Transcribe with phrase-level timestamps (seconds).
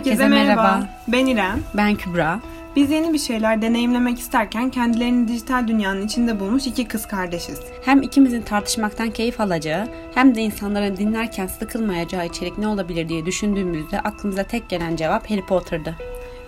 [0.00, 0.88] Herkese merhaba.
[1.08, 1.60] Ben İrem.
[1.74, 2.40] Ben Kübra.
[2.76, 7.60] Biz yeni bir şeyler deneyimlemek isterken kendilerini dijital dünyanın içinde bulmuş iki kız kardeşiz.
[7.84, 14.00] Hem ikimizin tartışmaktan keyif alacağı hem de insanların dinlerken sıkılmayacağı içerik ne olabilir diye düşündüğümüzde
[14.00, 15.96] aklımıza tek gelen cevap Harry Potter'dı.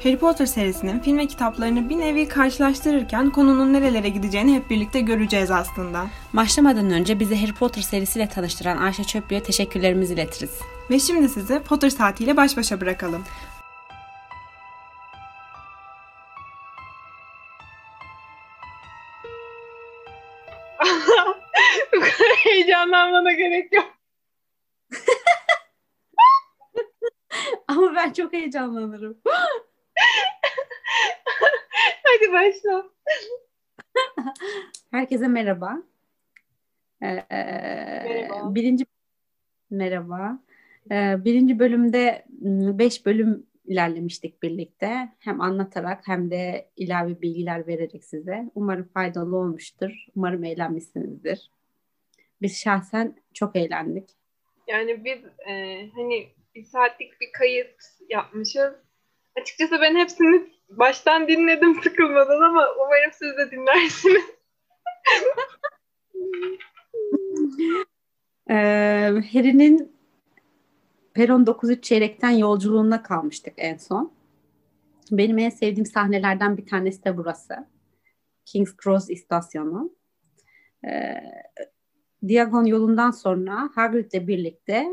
[0.03, 5.51] Harry Potter serisinin film ve kitaplarını bir nevi karşılaştırırken konunun nerelere gideceğini hep birlikte göreceğiz
[5.51, 6.07] aslında.
[6.33, 10.61] Başlamadan önce bizi Harry Potter serisiyle tanıştıran Ayşe Çöplü'ye teşekkürlerimizi iletiriz.
[10.91, 13.25] Ve şimdi sizi Potter saatiyle baş başa bırakalım.
[21.93, 23.95] Bu kadar heyecanlanmana gerek yok.
[27.69, 29.17] Ama ben çok heyecanlanırım.
[32.05, 32.91] Hadi başla.
[34.91, 35.83] Herkese merhaba.
[37.03, 38.55] Ee, merhaba.
[38.55, 38.87] Birinci
[39.71, 40.39] merhaba.
[40.91, 45.09] Ee, birinci bölümde ıı, beş bölüm ilerlemiştik birlikte.
[45.19, 48.51] Hem anlatarak hem de ilave bilgiler vererek size.
[48.55, 50.07] Umarım faydalı olmuştur.
[50.17, 51.51] Umarım eğlenmişsinizdir.
[52.43, 54.11] Biz şahsen çok eğlendik.
[54.67, 57.77] Yani biz e, hani bir saatlik bir kayıt
[58.09, 58.75] yapmışız.
[59.41, 64.25] Açıkçası ben hepsini baştan dinledim sıkılmadan ama umarım siz de dinlersiniz.
[68.51, 68.55] ee,
[69.33, 69.97] Harry'nin
[71.15, 74.13] Peron 93 çeyrekten yolculuğuna kalmıştık en son.
[75.11, 77.67] Benim en sevdiğim sahnelerden bir tanesi de burası.
[78.45, 79.97] King's Cross istasyonu.
[80.87, 81.15] Ee,
[82.29, 84.87] Diagon yolundan sonra Hagrid'le birlikte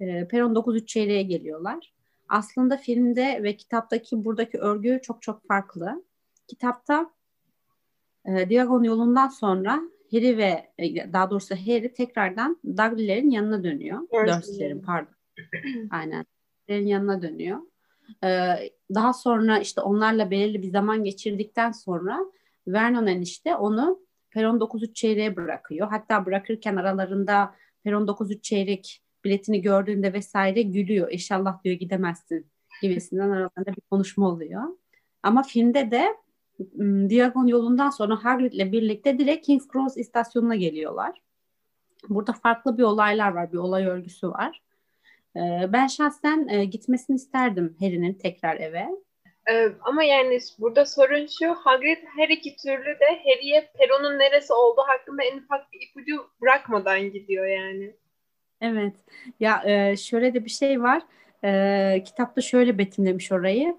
[0.00, 1.95] e, Peron 93 çeyreğe geliyorlar.
[2.28, 6.04] Aslında filmde ve kitaptaki buradaki örgü çok çok farklı.
[6.46, 7.10] Kitapta
[8.24, 9.82] e, Diagon yolundan sonra
[10.12, 14.00] Harry ve e, daha doğrusu Harry tekrardan Dudley'lerin yanına dönüyor.
[14.38, 15.14] Dursley'lerin pardon.
[15.90, 16.26] Aynen.
[16.68, 17.58] Dursley'lerin yanına dönüyor.
[18.24, 18.54] Ee,
[18.94, 22.18] daha sonra işte onlarla belirli bir zaman geçirdikten sonra
[22.66, 25.88] Vernon enişte onu Peron 93 çeyreğe bırakıyor.
[25.90, 27.54] Hatta bırakırken aralarında
[27.84, 31.12] Peron 93 çeyrek biletini gördüğünde vesaire gülüyor.
[31.12, 32.46] İnşallah diyor gidemezsin
[32.82, 34.62] gibisinden aralarında bir konuşma oluyor.
[35.22, 36.06] Ama filmde de
[37.08, 41.22] Diagon yolundan sonra Hagrid'le birlikte direkt King's Cross istasyonuna geliyorlar.
[42.08, 44.62] Burada farklı bir olaylar var, bir olay örgüsü var.
[45.72, 48.86] Ben şahsen gitmesini isterdim Harry'nin tekrar eve.
[49.80, 55.22] Ama yani burada sorun şu, Hagrid her iki türlü de Harry'e Peron'un neresi olduğu hakkında
[55.22, 57.96] en ufak bir ipucu bırakmadan gidiyor yani.
[58.60, 58.96] Evet.
[59.40, 61.02] Ya e, şöyle de bir şey var.
[61.44, 63.76] E, kitapta şöyle betimlemiş orayı.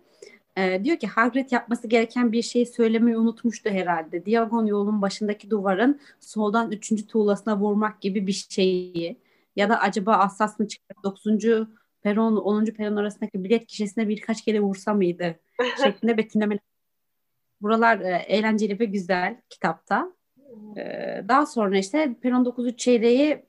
[0.57, 4.25] E, diyor ki Hagrid yapması gereken bir şeyi söylemeyi unutmuştu herhalde.
[4.25, 9.17] Diagon yolun başındaki duvarın soldan üçüncü tuğlasına vurmak gibi bir şeyi.
[9.55, 11.67] Ya da acaba Assas mı çıkarıp 9.
[12.01, 12.65] peron 10.
[12.65, 15.39] peron arasındaki bilet kişisine birkaç kere vursa mıydı?
[15.83, 16.59] şeklinde betimlemeler.
[17.61, 20.11] Buralar e, eğlenceli ve güzel kitapta.
[20.77, 20.81] E,
[21.27, 22.77] daha sonra işte peron 9.
[22.77, 23.46] çeyreği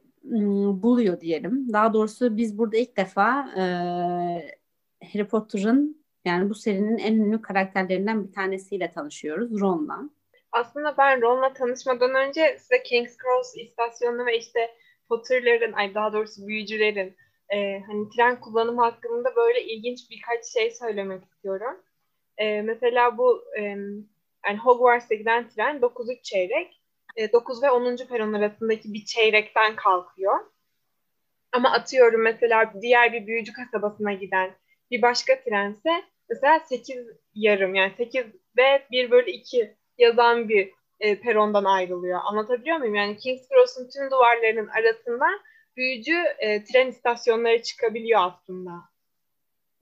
[0.83, 1.73] buluyor diyelim.
[1.73, 3.63] Daha doğrusu biz burada ilk defa e,
[5.13, 9.61] Harry Potter'ın yani bu serinin en ünlü karakterlerinden bir tanesiyle tanışıyoruz.
[9.61, 10.11] Ron'la.
[10.53, 14.61] Aslında ben Ron'la tanışmadan önce size King's Cross istasyonu ve işte
[15.09, 17.17] Potter'ların, ay daha doğrusu büyücülerin
[17.49, 21.77] e, hani tren kullanımı hakkında böyle ilginç birkaç şey söylemek istiyorum.
[22.39, 23.63] E, mesela bu e,
[24.47, 26.78] yani Hogwarts'a giden tren 9-3 çeyrek
[27.33, 27.97] 9 e, ve 10.
[27.97, 30.39] peron arasındaki bir çeyrekten kalkıyor.
[31.53, 34.51] Ama atıyorum mesela diğer bir büyücü kasabasına giden
[34.91, 38.25] bir başka trense mesela 8 yarım yani 8
[38.57, 42.21] ve 1 bölü 2 yazan bir e, perondan ayrılıyor.
[42.25, 42.95] Anlatabiliyor muyum?
[42.95, 45.41] Yani King's Cross'un tüm duvarlarının arasından
[45.77, 48.71] büyücü e, tren istasyonları çıkabiliyor aslında.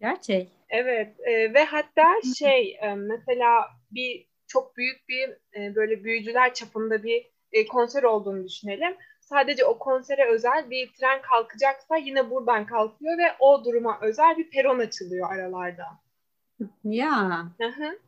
[0.01, 0.49] Gerçek.
[0.69, 5.29] Evet e, ve hatta şey e, mesela bir çok büyük bir
[5.61, 8.97] e, böyle büyücüler çapında bir e, konser olduğunu düşünelim.
[9.21, 14.51] Sadece o konsere özel bir tren kalkacaksa yine buradan kalkıyor ve o duruma özel bir
[14.51, 15.87] peron açılıyor aralarda.
[16.85, 17.45] Ya.
[17.61, 17.99] Hı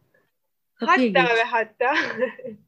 [0.75, 1.17] Hatta ilginç.
[1.17, 1.95] ve hatta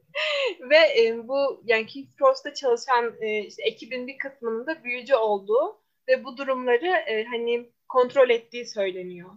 [0.70, 5.81] ve e, bu yani King's Cross'ta çalışan e, işte ekibin bir kısmının da büyücü olduğu
[6.08, 9.31] ve bu durumları e, hani kontrol ettiği söyleniyor.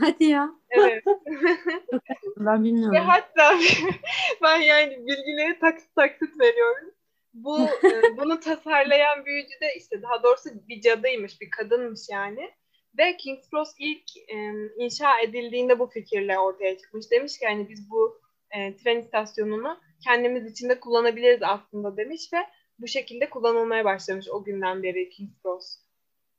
[0.00, 0.50] Hadi ya.
[0.70, 1.04] Evet.
[2.36, 2.94] ben bilmiyorum.
[2.94, 3.58] Ve hatta
[4.42, 6.90] ben yani bilgileri taksit taksit veriyorum.
[7.34, 12.50] Bu e, bunu tasarlayan büyücü de işte daha doğrusu bir cadıymış, bir kadınmış yani.
[12.98, 14.34] Ve King's Cross ilk e,
[14.76, 17.10] inşa edildiğinde bu fikirle ortaya çıkmış.
[17.10, 18.20] Demiş ki hani biz bu
[18.50, 22.38] e, tren istasyonunu kendimiz için de kullanabiliriz aslında demiş ve
[22.78, 25.78] bu şekilde kullanılmaya başlamış o günden beri King's Cross.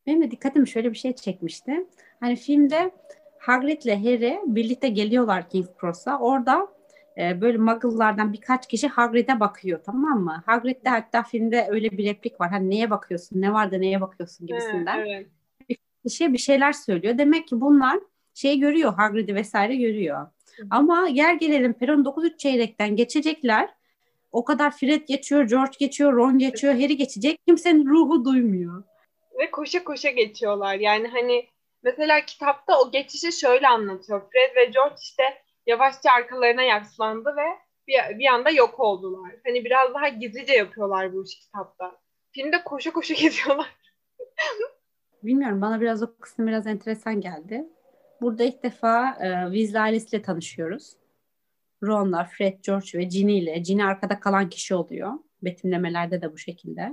[0.07, 1.87] Benim de dikkatimi şöyle bir şey çekmişti.
[2.19, 2.91] Hani filmde
[3.39, 6.19] Hagrid'le Harry birlikte geliyorlar King's Cross'a.
[6.19, 6.67] Orada
[7.17, 10.43] e, böyle muggle'lardan birkaç kişi Hagrid'e bakıyor tamam mı?
[10.45, 12.49] Hagrid'de hatta filmde öyle bir replik var.
[12.49, 13.41] Hani neye bakıyorsun?
[13.41, 14.99] Ne var da neye bakıyorsun gibisinden.
[14.99, 15.27] Evet.
[15.69, 17.17] Bir kişiye bir şeyler söylüyor.
[17.17, 17.99] Demek ki bunlar
[18.33, 18.93] şey görüyor.
[18.93, 20.27] Hagrid'i vesaire görüyor.
[20.69, 23.69] Ama gel gelelim Peron 9 çeyrekten geçecekler.
[24.31, 27.39] O kadar Fred geçiyor, George geçiyor, Ron geçiyor, Harry geçecek.
[27.47, 28.83] Kimsenin ruhu duymuyor.
[29.39, 30.75] Ve koşa koşa geçiyorlar.
[30.75, 31.47] Yani hani
[31.83, 34.21] mesela kitapta o geçişi şöyle anlatıyor.
[34.31, 35.23] Fred ve George işte
[35.65, 37.47] yavaşça arkalarına yaslandı ve
[37.87, 39.35] bir, bir anda yok oldular.
[39.45, 41.99] Hani biraz daha gizlice yapıyorlar bu işi kitapta.
[42.31, 43.75] Filmde koşa koşa geziyorlar.
[45.23, 47.65] Bilmiyorum bana biraz o kısım biraz enteresan geldi.
[48.21, 50.93] Burada ilk defa e, Weasley ailesiyle tanışıyoruz.
[51.83, 53.57] Ron'la, Fred, George ve Ginny ile.
[53.59, 55.13] Ginny arkada kalan kişi oluyor.
[55.41, 56.91] Betimlemelerde de bu şekilde.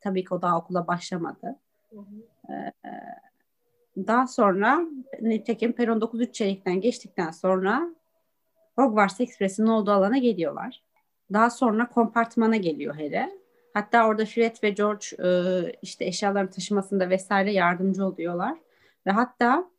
[0.00, 1.60] Tabii ki o daha okula başlamadı.
[1.90, 2.52] Hı hı.
[2.52, 2.72] Ee,
[3.96, 4.80] daha sonra
[5.20, 7.94] nitekim Peron 9 çeyrekten geçtikten sonra
[8.76, 10.82] Hogwarts Express'in olduğu alana geliyorlar.
[11.32, 13.30] Daha sonra kompartmana geliyor Harry.
[13.74, 15.28] Hatta orada Fred ve George e,
[15.82, 18.58] işte eşyaların taşımasında vesaire yardımcı oluyorlar.
[19.06, 19.70] Ve hatta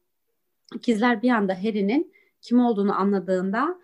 [0.76, 3.80] ikizler bir anda Harry'nin kim olduğunu anladığında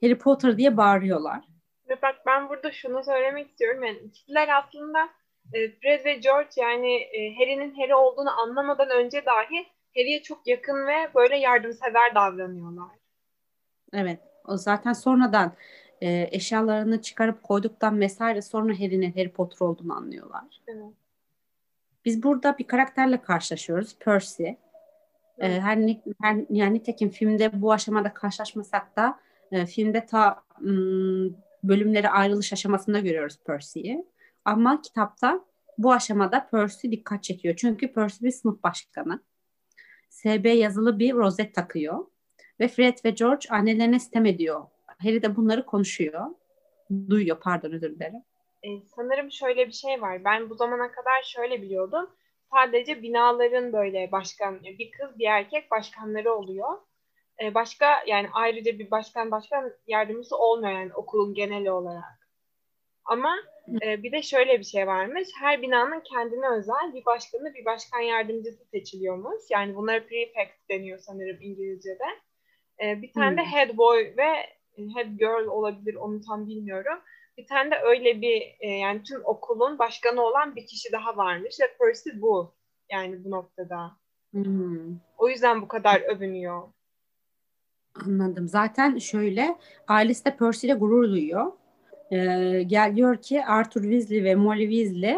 [0.00, 1.44] Harry Potter diye bağırıyorlar.
[1.88, 3.82] Ve bak ben burada şunu söylemek istiyorum.
[3.82, 5.08] Yani ikizler aslında
[5.52, 9.66] e, Fred ve George yani e, Harry'nin Harry olduğunu anlamadan önce dahi
[9.96, 12.90] Harry'e çok yakın ve böyle yardımsever davranıyorlar.
[13.92, 14.20] Evet.
[14.44, 15.52] O zaten sonradan
[16.02, 20.44] e, eşyalarını çıkarıp koyduktan vesaire sonra Harry'nin Harry Potter olduğunu anlıyorlar.
[20.66, 20.92] Evet.
[22.04, 23.96] Biz burada bir karakterle karşılaşıyoruz.
[23.98, 24.46] Percy.
[25.38, 25.78] E, her,
[26.22, 29.20] her yani nitekim filmde bu aşamada karşılaşmasak da
[29.52, 30.70] e, filmde ta m,
[31.64, 34.06] bölümleri ayrılış aşamasında görüyoruz Percy'yi.
[34.44, 35.44] Ama kitapta
[35.78, 37.56] bu aşamada Percy dikkat çekiyor.
[37.56, 39.20] Çünkü Percy bir sınıf başkanı.
[40.12, 42.06] SB yazılı bir rozet takıyor.
[42.60, 44.62] Ve Fred ve George annelerine sitem ediyor.
[44.98, 46.26] Harry de bunları konuşuyor.
[47.10, 48.22] Duyuyor pardon özür dilerim.
[48.62, 50.24] Ee, sanırım şöyle bir şey var.
[50.24, 52.10] Ben bu zamana kadar şöyle biliyordum.
[52.50, 56.68] Sadece binaların böyle başkan, bir kız bir erkek başkanları oluyor.
[57.42, 62.28] Ee, başka yani ayrıca bir başkan başkan yardımcısı olmuyor yani okulun geneli olarak.
[63.04, 63.36] Ama
[63.68, 65.28] e, bir de şöyle bir şey varmış.
[65.40, 69.42] Her binanın kendine özel bir başkanı, bir başkan yardımcısı seçiliyormuş.
[69.50, 72.04] Yani bunlara prefect deniyor sanırım İngilizce'de.
[72.84, 73.36] E, bir tane hmm.
[73.36, 74.30] de head boy ve
[74.94, 76.98] head girl olabilir onu tam bilmiyorum.
[77.38, 81.56] Bir tane de öyle bir e, yani tüm okulun başkanı olan bir kişi daha varmış
[81.60, 82.54] ve Percy bu.
[82.90, 83.96] Yani bu noktada.
[84.30, 84.96] Hmm.
[85.18, 86.62] O yüzden bu kadar övünüyor.
[88.06, 88.48] Anladım.
[88.48, 89.56] Zaten şöyle
[89.88, 91.52] ailesi de Percy ile gurur duyuyor
[92.12, 95.16] e, gel diyor ki Arthur Weasley ve Molly Weasley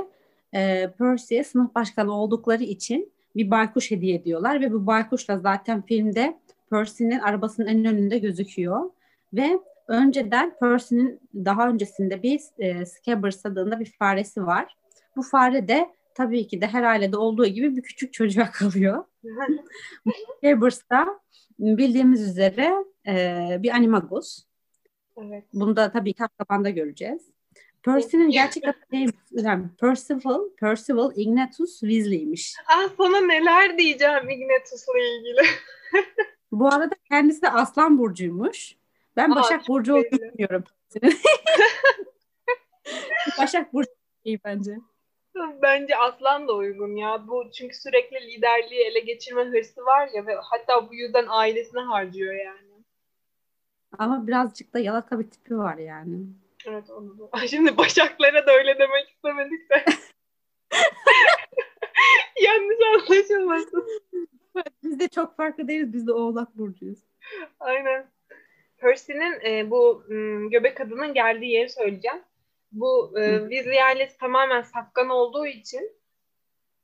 [0.54, 5.82] e, Percy'ye sınıf başkanı oldukları için bir baykuş hediye ediyorlar ve bu baykuş da zaten
[5.82, 6.38] filmde
[6.70, 8.90] Percy'nin arabasının en önünde gözüküyor
[9.32, 9.58] ve
[9.88, 14.76] önceden Percy'nin daha öncesinde bir e, Scabbers adında bir faresi var.
[15.16, 19.04] Bu fare de tabii ki de her ailede olduğu gibi bir küçük çocuğa kalıyor.
[20.38, 21.06] Scabbers da
[21.58, 22.74] bildiğimiz üzere
[23.06, 24.44] e, bir animagus.
[25.16, 25.44] Evet.
[25.52, 27.22] Bunu da tabii ki Azkaban'da göreceğiz.
[27.82, 29.14] Percy'nin gerçek adı neymiş?
[29.30, 32.54] Yani Percival, Percival Ignatius Weasley'miş.
[32.68, 35.46] Ah sana neler diyeceğim Ignatius'la ilgili.
[36.52, 38.74] Bu arada kendisi de Aslan Burcu'ymuş.
[39.16, 40.64] Ben Aa, Başak Burcu olduğunu bilmiyorum.
[43.38, 43.90] Başak Burcu
[44.24, 44.76] iyi bence.
[45.62, 47.28] Bence Aslan da uygun ya.
[47.28, 52.34] Bu çünkü sürekli liderliği ele geçirme hırsı var ya ve hatta bu yüzden ailesine harcıyor
[52.34, 52.73] yani.
[53.98, 56.26] Ama birazcık da yalaka bir tipi var yani.
[56.66, 57.46] Evet onu da.
[57.46, 59.84] Şimdi Başaklara da öyle demek istemedik de.
[62.42, 63.86] Yanlış anlaşılmasın.
[64.82, 65.92] Biz de çok farklı değiliz.
[65.92, 66.98] Biz de Oğlak Burcu'yuz.
[67.60, 68.06] Aynen.
[68.78, 72.22] Percy'nin e, bu m, göbek adının geldiği yeri söyleyeceğim.
[72.72, 75.92] Bu e, Weasley ailesi tamamen safkan olduğu için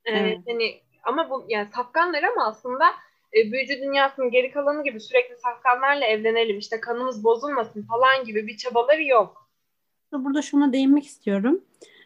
[0.05, 0.39] e, evet.
[0.47, 2.85] hani ama bu yani safkanlar ama aslında
[3.37, 8.57] e, büyücü dünyasının geri kalanı gibi sürekli safkanlarla evlenelim işte kanımız bozulmasın falan gibi bir
[8.57, 9.51] çabaları yok.
[10.13, 11.61] Burada şuna değinmek istiyorum.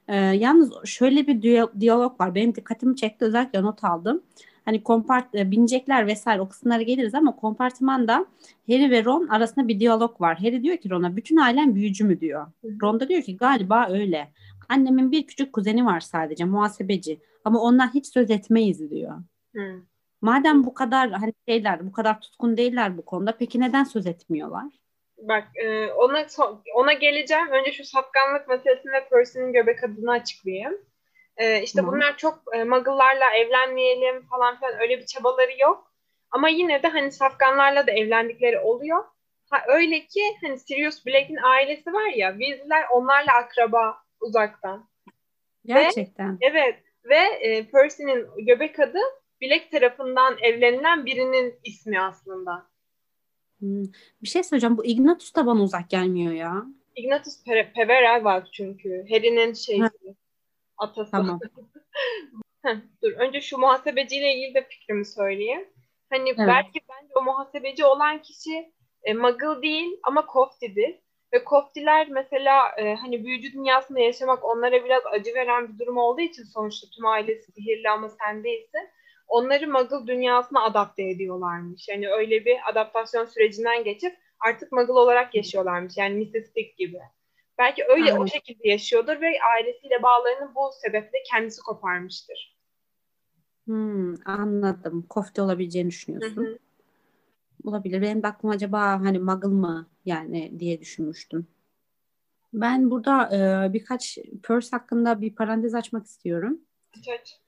[0.09, 1.43] Ee, yalnız şöyle bir
[1.81, 2.35] diyalog var.
[2.35, 3.25] Benim dikkatimi çekti.
[3.25, 4.23] Özellikle not aldım.
[4.65, 8.27] Hani kompart e, binecekler vesaire o kısımlara geliriz ama kompartımanda
[8.69, 10.39] Harry ve Ron arasında bir diyalog var.
[10.39, 12.47] Harry diyor ki Ron'a bütün ailen büyücü mü diyor.
[12.83, 14.33] Ron da diyor ki galiba öyle.
[14.69, 19.13] Annemin bir küçük kuzeni var sadece muhasebeci ama ondan hiç söz etmeyiz diyor.
[19.55, 19.83] Hı.
[20.25, 24.65] Madem bu kadar hani şeyler, bu kadar tutkun değiller bu konuda peki neden söz etmiyorlar?
[25.19, 26.27] Bak e, ona
[26.75, 27.49] ona geleceğim.
[27.49, 30.79] Önce şu sapkanlık meselesini ve Percy'nin göbek adını açıklayayım.
[31.37, 31.87] E, işte Hı.
[31.87, 35.93] bunlar çok e, muggle'larla evlenmeyelim falan filan öyle bir çabaları yok.
[36.31, 39.05] Ama yine de hani safkanlarla da evlendikleri oluyor.
[39.51, 44.89] Ha, öyle ki hani Sirius Black'in ailesi var ya Weasley'ler onlarla akraba uzaktan.
[45.65, 46.33] Gerçekten.
[46.33, 48.99] Ve, evet ve e, Percy'nin göbek adı
[49.45, 52.67] Black tarafından evlenilen birinin ismi aslında.
[53.59, 53.85] Hmm.
[54.23, 54.77] Bir şey söyleyeceğim.
[54.77, 56.65] Bu Ignatius da bana uzak gelmiyor ya.
[56.97, 59.05] Ignatius Pe- Peverell var çünkü.
[59.11, 60.17] Harry'nin şeysi.
[60.79, 61.11] Atası.
[61.11, 61.41] Tamam.
[62.63, 65.69] Heh, dur önce şu muhasebeciyle ilgili de fikrimi söyleyeyim.
[66.11, 66.39] Hani Evet.
[66.39, 68.73] belki bence o muhasebeci olan kişi
[69.03, 70.95] e, Muggle değil ama Kofti'dir.
[71.33, 76.21] Ve Koftiler mesela e, hani büyücü dünyasında yaşamak onlara biraz acı veren bir durum olduğu
[76.21, 78.89] için sonuçta tüm ailesi sihirli ama sen değilsin.
[79.29, 81.89] Onları Muggle dünyasına adapte ediyorlarmış.
[81.89, 85.97] Yani öyle bir adaptasyon sürecinden geçip artık Muggle olarak yaşıyorlarmış.
[85.97, 86.53] Yani Mrs.
[86.53, 86.99] Fig gibi.
[87.59, 88.29] Belki öyle o Anladım.
[88.29, 92.57] şekilde yaşıyordur ve ailesiyle bağlarını bu sebeple kendisi koparmıştır.
[93.65, 95.07] Hmm, anladım.
[95.09, 96.45] Kofte olabileceğini düşünüyorsun.
[96.45, 96.59] hı.
[97.65, 98.03] Olabilir.
[98.03, 101.47] Benim de aklıma acaba hani Muggle mı yani diye düşünmüştüm.
[102.53, 106.61] Ben burada e, birkaç Percy hakkında bir parantez açmak istiyorum.
[106.99, 107.41] Aç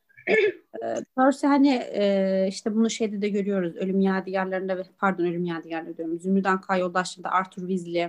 [1.16, 3.76] Percy hani e, işte bunu şeyde de görüyoruz.
[3.76, 6.20] Ölüm Yadigarlarında ve pardon Ölüm Yadigarları diyorum.
[6.20, 8.08] Zümrüt Anka yoldaşlığında Arthur Weasley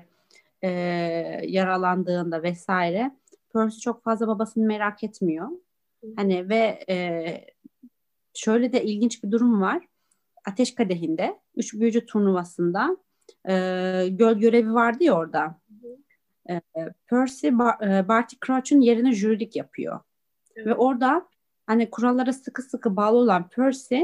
[0.61, 0.69] e,
[1.47, 3.11] yaralandığında vesaire
[3.53, 5.47] Percy çok fazla babasını merak etmiyor.
[6.15, 7.45] Hani ve e,
[8.33, 9.83] şöyle de ilginç bir durum var.
[10.45, 12.97] Ateş Kadehi'nde üç büyücü turnuvasında
[13.49, 13.53] e,
[14.09, 15.59] göl görevi vardı ya orada.
[16.49, 16.61] E,
[17.07, 19.99] Percy Bar- e, Barty Crouch'un yerine jürilik yapıyor.
[20.57, 21.27] Ve orada
[21.67, 23.99] hani kurallara sıkı sıkı bağlı olan Percy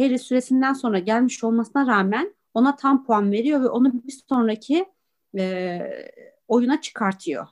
[0.00, 4.86] Harry süresinden sonra gelmiş olmasına rağmen ona tam puan veriyor ve onu bir sonraki
[5.38, 5.80] e,
[6.48, 7.46] oyuna çıkartıyor.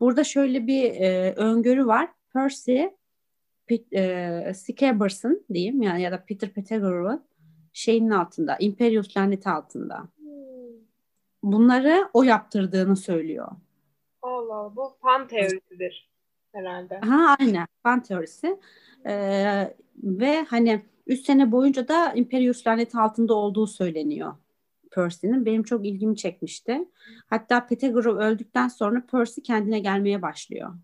[0.00, 2.10] Burada şöyle bir e, öngörü var.
[2.32, 2.82] Percy
[3.66, 7.24] Pit, e, Scabers'ın diyeyim yani ya da Peter Pettigrew'un
[7.72, 10.08] şeyinin altında, Imperius laneti altında.
[11.42, 13.48] Bunları o yaptırdığını söylüyor.
[14.22, 16.09] Allah Allah, bu fan teorisidir
[16.52, 17.00] herhalde.
[17.00, 17.66] Ha aynen.
[17.82, 18.60] Fan teorisi.
[19.06, 24.34] Ee, ve hani 3 sene boyunca da Imperius laneti altında olduğu söyleniyor
[24.90, 25.46] Percy'nin.
[25.46, 26.88] Benim çok ilgimi çekmişti.
[27.26, 30.74] Hatta Pettigrew öldükten sonra Percy kendine gelmeye başlıyor.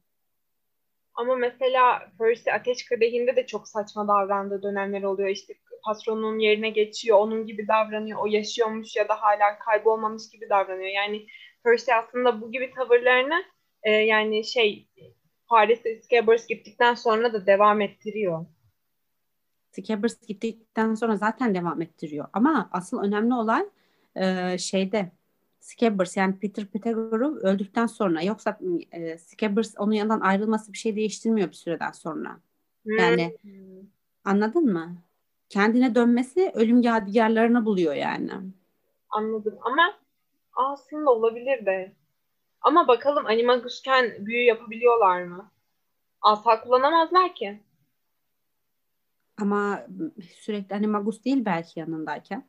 [1.15, 5.29] Ama mesela Percy Ateş Kadehi'nde de çok saçma davrandığı dönemler oluyor.
[5.29, 5.55] İşte
[5.85, 8.19] patronun yerine geçiyor, onun gibi davranıyor.
[8.23, 10.91] O yaşıyormuş ya da hala kaybolmamış gibi davranıyor.
[10.91, 11.27] Yani
[11.65, 13.45] Percy aslında bu gibi tavırlarını
[13.83, 14.89] e, yani şey
[15.49, 18.47] Paris'e Scabbers gittikten sonra da devam ettiriyor.
[19.71, 22.27] Scabbers gittikten sonra zaten devam ettiriyor.
[22.33, 23.71] Ama asıl önemli olan
[24.17, 25.13] e, şeyde
[25.61, 28.59] Scabbers yani Peter Pettigrew öldükten sonra yoksa
[28.93, 32.41] e, Scabbers onun yanından ayrılması bir şey değiştirmiyor bir süreden sonra.
[32.85, 33.51] Yani Hmm.
[34.25, 34.97] anladın mı?
[35.49, 38.31] Kendine dönmesi ölüm yadigarlarını buluyor yani.
[39.09, 39.95] Anladım ama
[40.53, 41.93] aslında olabilir de.
[42.63, 45.51] Ama bakalım Animagus'ken büyü yapabiliyorlar mı?
[46.23, 47.61] Asa kullanamazlar ki.
[49.41, 49.87] Ama
[50.41, 52.45] sürekli hani Magus değil belki yanındayken.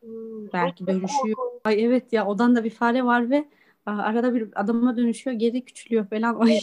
[0.00, 1.36] Hmm, Belki dönüşüyor.
[1.36, 1.60] korkunç.
[1.64, 3.44] Ay evet ya odanda bir fare var ve
[3.86, 6.40] aa, arada bir adama dönüşüyor geri küçülüyor falan.
[6.40, 6.58] Ay.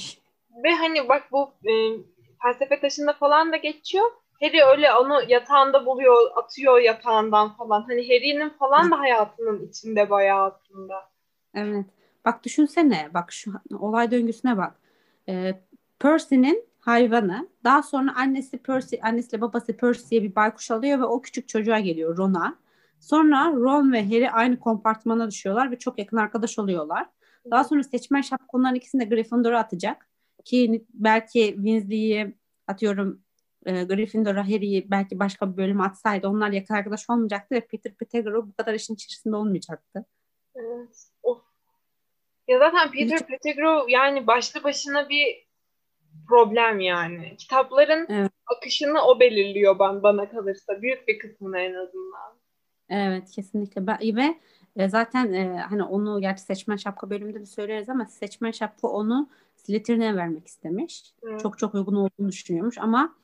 [0.63, 1.71] Ve hani bak bu e,
[2.43, 4.11] felsefe taşında falan da geçiyor.
[4.41, 7.81] Harry öyle onu yatağında buluyor, atıyor yatağından falan.
[7.81, 11.09] Hani Harry'nin falan da hayatının içinde bayağı aslında.
[11.55, 11.85] Evet.
[12.25, 14.75] Bak düşünsene bak şu olay döngüsüne bak.
[15.29, 15.61] Ee,
[15.99, 21.49] Percy'nin hayvanı daha sonra annesi Percy annesiyle babası Percy'ye bir baykuş alıyor ve o küçük
[21.49, 22.57] çocuğa geliyor Ron'a.
[22.99, 27.09] Sonra Ron ve Harry aynı kompartmana düşüyorlar ve çok yakın arkadaş oluyorlar.
[27.51, 30.07] Daha sonra seçmen şapka onların ikisini de Gryffindor'a atacak.
[30.45, 32.35] Ki belki Weasley'i
[32.67, 33.21] atıyorum
[33.65, 38.47] e, Gryffindor'a Harry'i belki başka bir bölüme atsaydı onlar yakın arkadaş olmayacaktı ve Peter Pettigrew
[38.47, 40.05] bu kadar işin içerisinde olmayacaktı.
[40.55, 41.10] Evet.
[42.51, 45.47] Ya zaten Peter Hiç- Pettigrew yani başlı başına bir
[46.29, 47.35] problem yani.
[47.37, 48.31] Kitapların Evet.
[48.57, 50.81] akışını o belirliyor ben, bana kalırsa.
[50.81, 52.33] Büyük bir kısmını en azından.
[52.89, 54.35] Evet kesinlikle ben, ve
[54.75, 59.29] e, zaten e, hani onu gerçi seçmen şapka bölümünde de söyleriz ama seçmen şapka onu
[59.55, 61.13] Slytherin'e vermek istemiş.
[61.23, 61.39] Evet.
[61.41, 63.15] Çok çok uygun olduğunu düşünüyormuş ama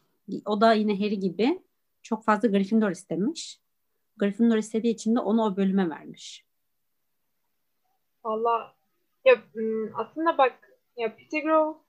[0.46, 1.62] o da yine Harry gibi
[2.02, 3.60] çok fazla Gryffindor istemiş.
[4.18, 6.46] Gryffindor istediği için de onu o bölüme vermiş.
[8.24, 8.77] Valla
[9.26, 9.36] ya
[9.96, 11.80] aslında bak ya Pettigrew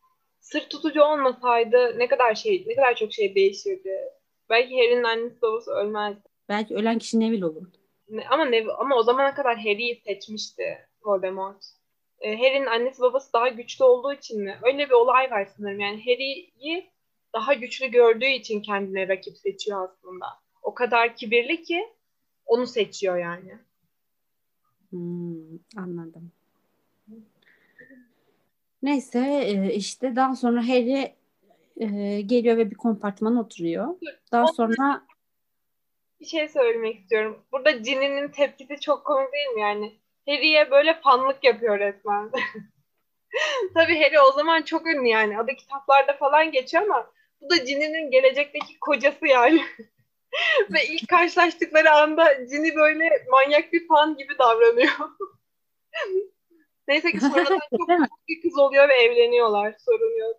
[0.40, 3.98] sır tutucu olmasaydı ne kadar şey ne kadar çok şey değişirdi.
[4.50, 6.28] Belki Harry'nin annesi babası ölmezdi.
[6.48, 7.76] Belki ölen kişi Neville olurdu.
[8.30, 11.64] Ama ne, ama o zamana kadar Harry'yi seçmişti Voldemort.
[12.20, 14.58] Ee, Harry'nin annesi babası daha güçlü olduğu için mi?
[14.62, 15.80] Öyle bir olay var sanırım.
[15.80, 16.90] Yani Harry'yi
[17.34, 20.26] daha güçlü gördüğü için kendine rakip seçiyor aslında.
[20.62, 21.88] O kadar kibirli ki
[22.46, 23.58] onu seçiyor yani.
[24.90, 26.32] Hmm, anladım.
[28.82, 31.14] Neyse e, işte daha sonra Harry
[31.76, 33.88] e, geliyor ve bir kompartmana oturuyor.
[34.32, 35.06] Daha sonra
[36.20, 37.42] bir şey söylemek istiyorum.
[37.52, 39.98] Burada Ginny'nin tepkisi çok komik değil mi yani?
[40.26, 42.30] Harry'e böyle fanlık yapıyor resmen.
[43.74, 45.38] Tabii Harry o zaman çok ünlü yani.
[45.38, 49.60] Adı kitaplarda falan geçiyor ama bu da Ginny'nin gelecekteki kocası yani.
[50.70, 54.92] Ve ilk karşılaştıkları anda Ginny böyle manyak bir fan gibi davranıyor.
[56.88, 57.58] Neyse ki sonradan
[57.98, 59.74] çok bir kız oluyor ve evleniyorlar.
[59.78, 60.36] Sorun yok.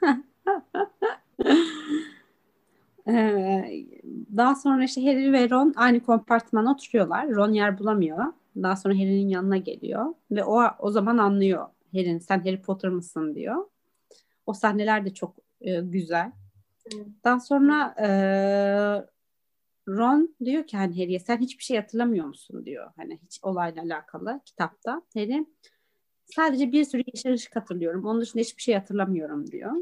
[3.08, 3.84] Ee,
[4.36, 7.28] daha sonra işte Harry ve Ron aynı kompartmana oturuyorlar.
[7.28, 8.24] Ron yer bulamıyor.
[8.56, 13.34] Daha sonra Harry'nin yanına geliyor ve o o zaman anlıyor Harry'nin sen Harry Potter mısın
[13.34, 13.66] diyor.
[14.46, 16.32] O sahneler de çok e, güzel.
[17.24, 18.08] Daha sonra e,
[19.96, 22.90] Ron diyor ki hani Harry'e sen hiçbir şey hatırlamıyor musun diyor.
[22.96, 25.02] Hani hiç olayla alakalı kitapta.
[25.14, 25.46] Harry
[26.24, 28.04] sadece bir sürü yeşil ışık hatırlıyorum.
[28.04, 29.72] Onun dışında hiçbir şey hatırlamıyorum diyor.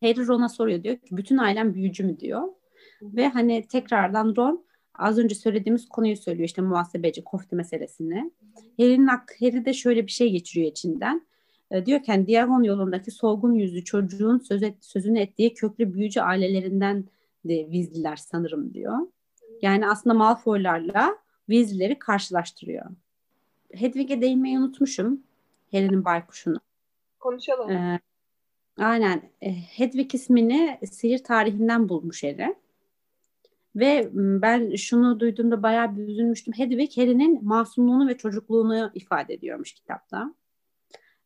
[0.00, 2.42] Harry Ron'a soruyor diyor ki bütün ailem büyücü mü diyor.
[3.02, 4.64] Ve hani tekrardan Ron
[4.94, 8.32] az önce söylediğimiz konuyu söylüyor işte muhasebeci kofte meselesini.
[8.78, 11.26] Harry'nin Harry de şöyle bir şey geçiriyor içinden.
[11.70, 16.20] E, diyor ki hani Diagon yolundaki solgun yüzlü çocuğun söz et, sözünü ettiği köklü büyücü
[16.20, 17.04] ailelerinden
[17.44, 18.98] de Weasley'ler sanırım diyor.
[19.62, 22.86] Yani aslında Malfoy'larla Weasley'leri karşılaştırıyor.
[23.72, 25.22] Hedwig'e değinmeyi unutmuşum.
[25.72, 26.60] Harry'nin baykuşunu.
[27.20, 27.70] Konuşalım.
[27.70, 28.00] Ee,
[28.78, 29.22] aynen.
[29.42, 32.54] E, Hedwig ismini sihir tarihinden bulmuş Harry.
[33.76, 36.54] Ve ben şunu duyduğumda bayağı bir üzülmüştüm.
[36.56, 40.34] Hedwig Harry'nin masumluğunu ve çocukluğunu ifade ediyormuş kitapta.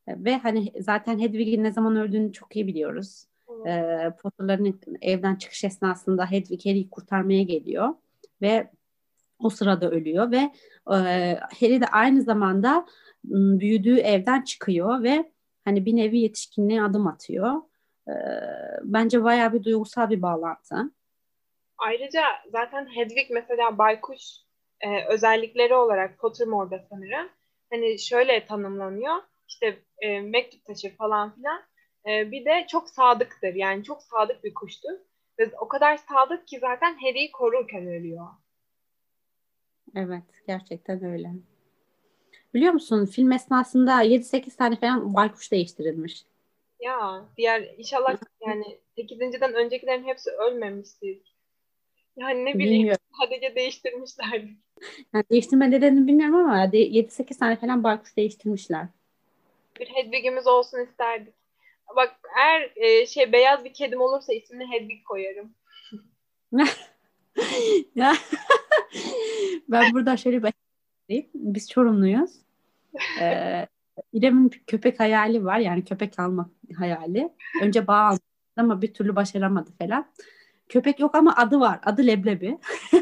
[0.09, 3.27] Ve hani zaten Hedwig'in ne zaman öldüğünü çok iyi biliyoruz.
[3.69, 7.89] E, Potter'ların evden çıkış esnasında Hedwig Harry'i kurtarmaya geliyor.
[8.43, 8.71] Ve
[9.39, 10.51] o sırada ölüyor ve
[10.91, 12.87] e, Harry de aynı zamanda
[13.25, 15.33] büyüdüğü evden çıkıyor ve
[15.65, 17.63] hani bir nevi yetişkinliğe adım atıyor.
[18.09, 18.15] E,
[18.83, 20.91] bence bayağı bir duygusal bir bağlantı.
[21.79, 24.21] Ayrıca zaten Hedwig mesela baykuş
[24.81, 27.29] e, özellikleri olarak Pottermore'da sanırım
[27.71, 29.15] hani şöyle tanımlanıyor.
[29.49, 31.63] İşte e, mektup taşır falan filan.
[32.09, 33.55] E, bir de çok sadıktır.
[33.55, 34.93] Yani çok sadık bir kuştur.
[35.39, 38.27] Ve o kadar sadık ki zaten Harry'i korurken ölüyor.
[39.95, 40.25] Evet.
[40.47, 41.31] Gerçekten öyle.
[42.55, 46.25] Biliyor musun film esnasında 7-8 tane falan baykuş değiştirilmiş.
[46.81, 48.17] Ya diğer inşallah
[48.47, 51.37] yani 8.den öncekilerin hepsi ölmemiştir.
[52.17, 53.03] Yani ne bileyim Bilmiyorum.
[53.21, 54.51] sadece değiştirmişlerdi.
[55.15, 58.87] Yani değiştirme nedenini bilmiyorum ama 7-8 tane falan baykuş değiştirmişler.
[59.81, 61.38] Bir Hedwig'imiz olsun isterdik.
[61.97, 65.55] Bak eğer e, şey beyaz bir kedim olursa ismini Hedwig koyarım.
[67.95, 68.15] ya
[69.69, 70.53] ben burada şöyle bir
[71.35, 72.31] biz Çorumluyuz.
[73.21, 73.67] Ee,
[74.13, 75.59] İrem'in köpek hayali var.
[75.59, 77.33] Yani köpek almak hayali.
[77.63, 78.21] Önce bağ aldı
[78.57, 80.13] ama bir türlü başaramadı falan.
[80.69, 81.81] Köpek yok ama adı var.
[81.85, 82.59] Adı Leblebi.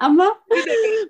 [0.00, 0.42] ama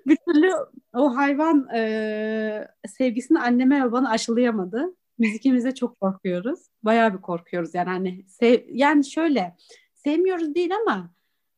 [0.05, 0.51] bir türlü
[0.93, 4.95] o hayvan e, sevgisini anneme ve bana aşılayamadı.
[5.19, 6.59] Biz ikimiz de çok korkuyoruz.
[6.83, 9.55] Bayağı bir korkuyoruz yani hani sev, yani şöyle
[9.93, 11.13] sevmiyoruz değil ama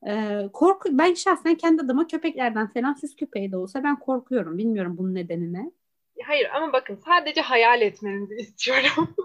[0.07, 4.57] e, korku ben şahsen kendi adıma köpeklerden falan siz köpeği de olsa ben korkuyorum.
[4.57, 5.71] Bilmiyorum bunun nedenini.
[6.23, 9.15] Hayır ama bakın sadece hayal etmenizi istiyorum.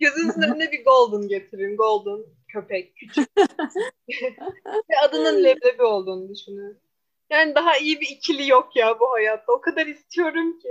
[0.00, 1.76] Gözünüzün önüne bir golden getirin.
[1.76, 2.96] Golden köpek.
[2.96, 3.28] Küçük.
[4.90, 6.78] Ve adının leblebi olduğunu düşünün.
[7.30, 9.52] Yani daha iyi bir ikili yok ya bu hayatta.
[9.52, 10.68] O kadar istiyorum ki.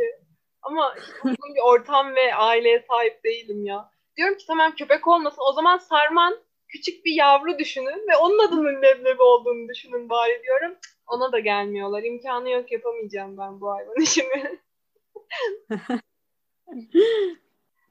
[0.65, 3.89] Ama uygun bir ortam ve aileye sahip değilim ya.
[4.17, 5.41] Diyorum ki tamam köpek olmasın.
[5.49, 10.77] O zaman Sarman küçük bir yavru düşünün ve onun adının leblebi olduğunu düşünün bari diyorum.
[11.07, 12.03] Ona da gelmiyorlar.
[12.03, 14.59] İmkanı yok yapamayacağım ben bu hayvan işini.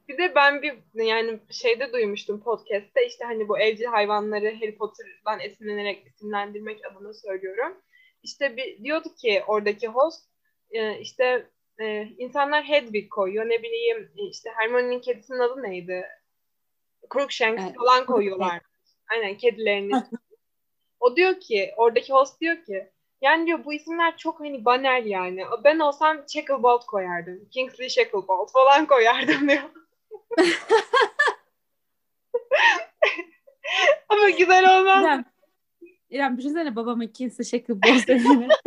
[0.08, 5.40] bir de ben bir yani şeyde duymuştum podcast'te işte hani bu evcil hayvanları Harry Potter'dan
[5.40, 7.76] esinlenerek isimlendirmek adına söylüyorum.
[8.22, 10.24] İşte bir diyordu ki oradaki host
[10.70, 16.06] e, işte e, insanlar Hedwig koyuyor ne bileyim işte Hermione'nin kedisinin adı neydi?
[17.12, 17.76] Crookshanks evet.
[17.76, 18.60] falan koyuyorlar.
[19.12, 19.92] Aynen kedilerini.
[21.00, 25.44] o diyor ki oradaki host diyor ki yani diyor bu isimler çok hani banal yani.
[25.64, 27.48] Ben olsam Shacklebolt koyardım.
[27.50, 29.62] Kingsley Shacklebolt falan koyardım diyor.
[34.08, 35.04] Ama güzel olmaz.
[35.04, 35.24] İrem,
[36.10, 38.48] İrem düşünsene babamın Kingsley Shacklebolt dediğini.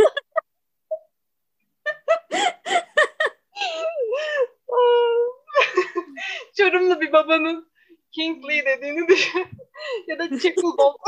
[6.68, 7.68] Çorumlu bir babanın
[8.12, 9.46] Kingsley dediğini düşün.
[10.08, 10.96] ya da Shacklebolt.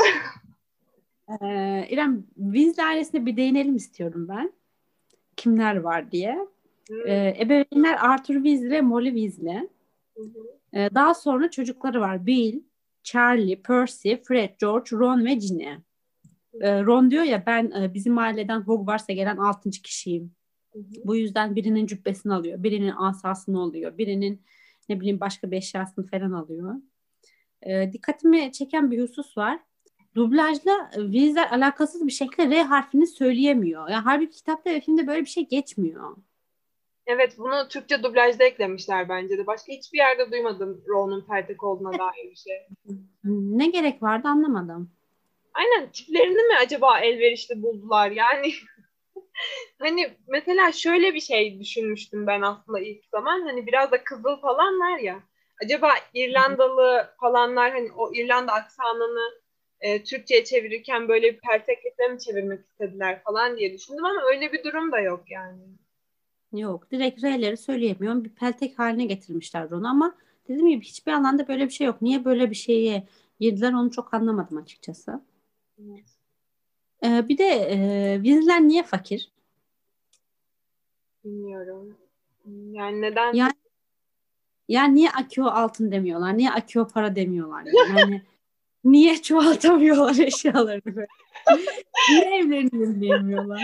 [1.42, 4.52] Ee, İrem Weasley ailesine bir değinelim istiyorum ben.
[5.36, 6.38] Kimler var diye.
[6.88, 7.06] Hmm.
[7.06, 9.68] Ee, ebeveynler Arthur Weasley ve Molly Weasley.
[10.16, 10.78] Hı hı.
[10.78, 12.26] Ee, daha sonra çocukları var.
[12.26, 12.60] Bill,
[13.02, 15.68] Charlie, Percy, Fred, George, Ron ve Ginny.
[16.60, 20.32] Ee, Ron diyor ya ben e, bizim aileden Hogwarts'a gelen altıncı kişiyim.
[20.72, 20.84] Hı hı.
[21.04, 24.42] Bu yüzden birinin cübbesini alıyor, birinin asasını alıyor, birinin
[24.88, 26.74] ne bileyim başka bir eşyasını falan alıyor.
[27.62, 29.60] Ee, dikkatimi çeken bir husus var.
[30.14, 33.88] Dublajla e, Weasley alakasız bir şekilde R harfini söyleyemiyor.
[33.88, 36.16] Yani halbuki kitapta ve filmde böyle bir şey geçmiyor.
[37.06, 39.46] Evet bunu Türkçe dublajda eklemişler bence de.
[39.46, 42.66] Başka hiçbir yerde duymadım Ron'un Pertek olduğuna dair bir şey.
[43.24, 44.90] Ne gerek vardı anlamadım.
[45.54, 48.52] Aynen tiplerini mi acaba elverişli buldular yani?
[49.78, 53.42] Hani mesela şöyle bir şey düşünmüştüm ben aslında ilk zaman.
[53.42, 55.20] Hani biraz da kızıl falan var ya.
[55.64, 59.40] Acaba İrlandalı falanlar hani o İrlanda aksanını
[59.80, 64.64] e, Türkçe'ye çevirirken böyle bir perteklikle mi çevirmek istediler falan diye düşündüm ama öyle bir
[64.64, 65.62] durum da yok yani.
[66.52, 68.24] Yok direkt R'leri söyleyemiyorum.
[68.24, 70.16] Bir peltek haline getirmişler onu ama
[70.48, 72.02] dediğim gibi hiçbir alanda böyle bir şey yok.
[72.02, 73.06] Niye böyle bir şeye
[73.40, 75.20] girdiler onu çok anlamadım açıkçası.
[75.78, 76.19] Evet.
[77.04, 77.76] Ee, bir de e,
[78.22, 79.32] Weasley'ler niye fakir?
[81.24, 81.96] Bilmiyorum.
[82.72, 83.32] Yani neden?
[83.32, 83.52] Yani
[84.68, 86.38] yani niye Akio altın demiyorlar?
[86.38, 87.64] Niye Akio para demiyorlar?
[87.98, 88.22] Yani
[88.84, 91.06] niye çoğaltamıyorlar eşyalarını
[92.10, 93.62] niye evlerini yenileyemiyorlar?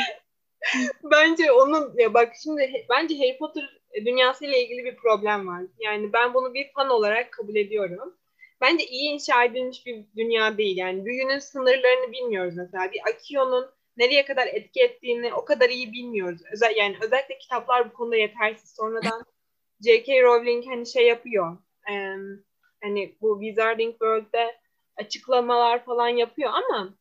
[1.05, 5.63] Bence onun ya bak şimdi bence Harry Potter dünyasıyla ilgili bir problem var.
[5.79, 8.15] Yani ben bunu bir fan olarak kabul ediyorum.
[8.61, 10.77] Bence iyi inşa edilmiş bir dünya değil.
[10.77, 12.93] Yani büyünün sınırlarını bilmiyoruz mesela.
[12.93, 16.41] Bir Akio'nun nereye kadar etki ettiğini o kadar iyi bilmiyoruz.
[16.53, 18.75] Özel, yani özellikle kitaplar bu konuda yetersiz.
[18.77, 19.23] Sonradan
[19.85, 20.23] J.K.
[20.23, 21.59] Rowling hani şey yapıyor.
[21.89, 22.45] em,
[22.83, 24.61] hani bu Wizarding World'de
[24.97, 26.95] açıklamalar falan yapıyor ama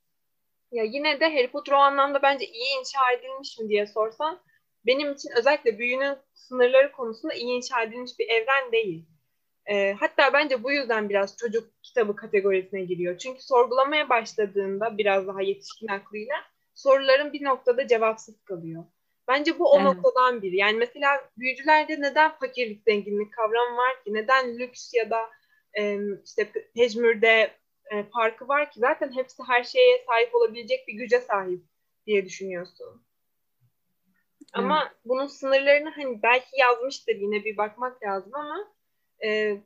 [0.71, 4.41] ya yine de Harry Potter o anlamda bence iyi inşa edilmiş mi diye sorsan
[4.85, 9.05] benim için özellikle büyünün sınırları konusunda iyi inşa edilmiş bir evren değil.
[9.69, 13.17] Ee, hatta bence bu yüzden biraz çocuk kitabı kategorisine giriyor.
[13.17, 16.35] Çünkü sorgulamaya başladığında biraz daha yetişkin aklıyla
[16.73, 18.83] soruların bir noktada cevapsız kalıyor.
[19.27, 19.85] Bence bu o Evet.
[19.85, 20.55] noktadan biri.
[20.55, 24.13] Yani mesela büyücülerde neden fakirlik, zenginlik kavramı var ki?
[24.13, 25.29] Neden lüks ya da
[25.79, 27.51] e, işte pe- pejmürde
[27.91, 28.79] e, farkı var ki?
[28.79, 31.61] Zaten hepsi her şeye sahip olabilecek bir güce sahip
[32.07, 33.05] diye düşünüyorsun.
[34.53, 38.74] Ama bunun sınırlarını hani belki yazmıştır yine bir bakmak lazım ama
[39.25, 39.57] e,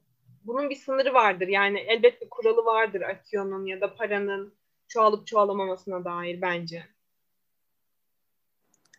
[0.44, 1.48] bunun bir sınırı vardır.
[1.48, 4.54] Yani elbet bir kuralı vardır Akio'nun ya da paranın
[4.88, 6.84] çoğalıp çoğalamamasına dair bence.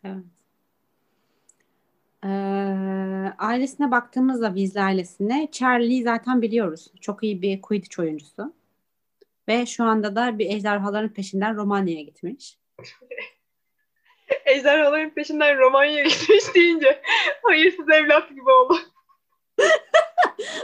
[0.05, 0.25] Evet.
[2.25, 2.29] Ee,
[3.39, 6.93] ailesine baktığımızda Weasley ailesine Charlie zaten biliyoruz.
[7.01, 8.55] Çok iyi bir Quidditch oyuncusu.
[9.49, 12.59] Ve şu anda da bir ejderhaların peşinden Romanya'ya gitmiş.
[14.45, 17.03] Ejderhaların peşinden Romanya'ya gitmiş deyince
[17.43, 18.79] hayırsız evlat gibi oldu.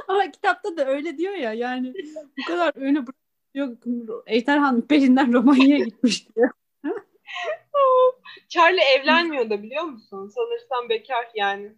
[0.08, 1.94] Ama kitapta da öyle diyor ya yani
[2.38, 6.50] bu kadar öyle bırakıyor ejderhanın peşinden Romanya'ya gitmiş diyor.
[8.48, 10.28] Charlie evlenmiyor da biliyor musun?
[10.28, 11.72] Sanırsam bekar yani.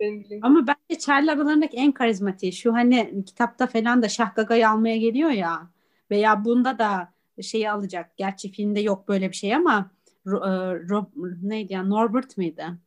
[0.00, 0.44] Benim bildiğim.
[0.44, 5.30] Ama bence Charlie aralarındaki en karizmatiği şu hani kitapta falan da Şah Gaga'yı almaya geliyor
[5.30, 5.70] ya
[6.10, 8.16] veya bunda da şeyi alacak.
[8.16, 9.90] Gerçi filmde yok böyle bir şey ama
[10.26, 12.78] Ro- e, Rob- neydi ya Norbert mıydı?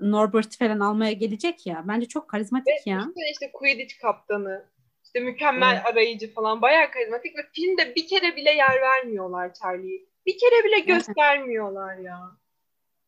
[0.00, 1.84] Norbert falan almaya gelecek ya.
[1.88, 2.98] Bence çok karizmatik ya.
[2.98, 4.64] İşte, işte Quidditch kaptanı.
[5.04, 5.86] işte mükemmel Evet.
[5.86, 6.62] arayıcı falan.
[6.62, 10.06] Bayağı karizmatik ve filmde bir kere bile yer vermiyorlar Charlie'yi.
[10.26, 12.20] Bir kere bile göstermiyorlar ya.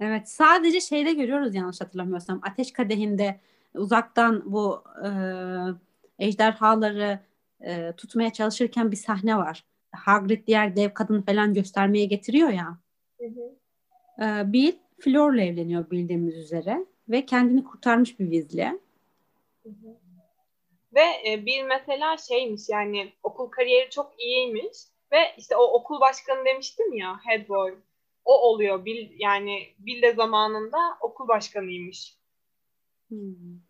[0.01, 2.41] Evet, sadece şeyde görüyoruz yanlış hatırlamıyorsam.
[2.43, 3.41] Ateş Kadehi'nde
[3.75, 5.09] uzaktan bu e,
[6.27, 7.19] ejderhaları
[7.61, 9.65] e, tutmaya çalışırken bir sahne var.
[9.93, 12.79] Hagrid diğer dev kadını falan göstermeye getiriyor ya.
[13.21, 13.57] Hı hı.
[14.25, 14.73] E, Bill
[15.03, 18.79] Fleur'la evleniyor bildiğimiz üzere ve kendini kurtarmış bir Weasley.
[20.95, 24.79] Ve e, Bill mesela şeymiş yani okul kariyeri çok iyiymiş
[25.13, 27.75] ve işte o okul başkanı demiştim ya head boy.
[28.25, 32.17] O oluyor Bill yani Bill de zamanında okul başkanıymış.
[33.09, 33.61] Hmm.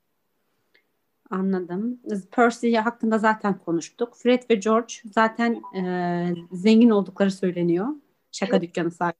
[1.30, 2.00] Anladım.
[2.30, 4.16] Percy hakkında zaten konuştuk.
[4.16, 7.86] Fred ve George zaten e, zengin oldukları söyleniyor.
[8.32, 9.16] Şaka dükkanı sahibi.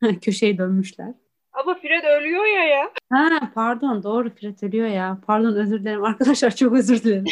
[0.20, 1.14] Köşeyi dönmüşler.
[1.58, 2.90] Ama Fred ölüyor ya ya.
[3.12, 5.18] Ha pardon doğru Fred ölüyor ya.
[5.26, 7.24] Pardon özür dilerim arkadaşlar çok özür dilerim.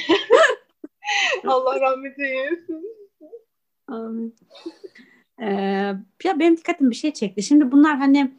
[1.46, 2.96] Allah rahmet eylesin.
[3.88, 4.34] Amin.
[5.42, 5.46] Ee,
[6.24, 7.42] ya benim dikkatim bir şey çekti.
[7.42, 8.30] Şimdi bunlar hani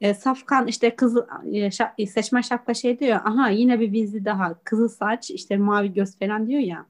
[0.00, 1.22] e, Safkan işte kızıl
[1.52, 3.20] e, şap- seçmen şapka şey diyor.
[3.24, 4.54] Aha yine bir vizi daha.
[4.64, 6.86] Kızıl saç işte mavi göz falan diyor ya.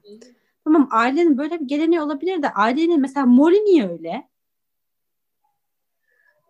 [0.63, 4.28] Tamam ailenin böyle bir geleneği olabilir de ailenin mesela Molly niye öyle?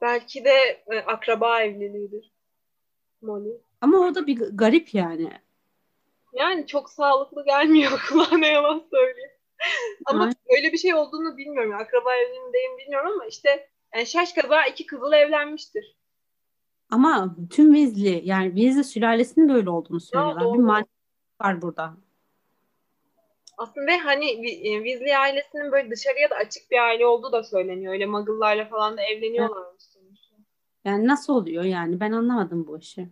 [0.01, 2.31] Belki de e, akraba evliliğidir.
[3.21, 3.61] Molly.
[3.81, 5.31] Ama o da bir garip yani.
[6.33, 9.31] Yani çok sağlıklı gelmiyor kulağa ne yalan söyleyeyim.
[10.05, 10.35] ama Aynen.
[10.57, 11.73] öyle bir şey olduğunu bilmiyorum.
[11.73, 15.95] Akraba evliliğindeyim bilmiyorum ama işte yani şaş kaza iki kızıl evlenmiştir.
[16.91, 20.53] Ama tüm Weasley yani Weasley sülalesinin böyle olduğunu söylüyorlar.
[20.53, 20.91] bir mantık
[21.41, 21.93] var burada.
[23.57, 27.93] Aslında hani e, Weasley ailesinin böyle dışarıya da açık bir aile olduğu da söyleniyor.
[27.93, 29.83] Öyle muggle'larla falan da evleniyorlarmış.
[30.85, 31.99] Yani nasıl oluyor yani?
[31.99, 33.07] Ben anlamadım bu işi.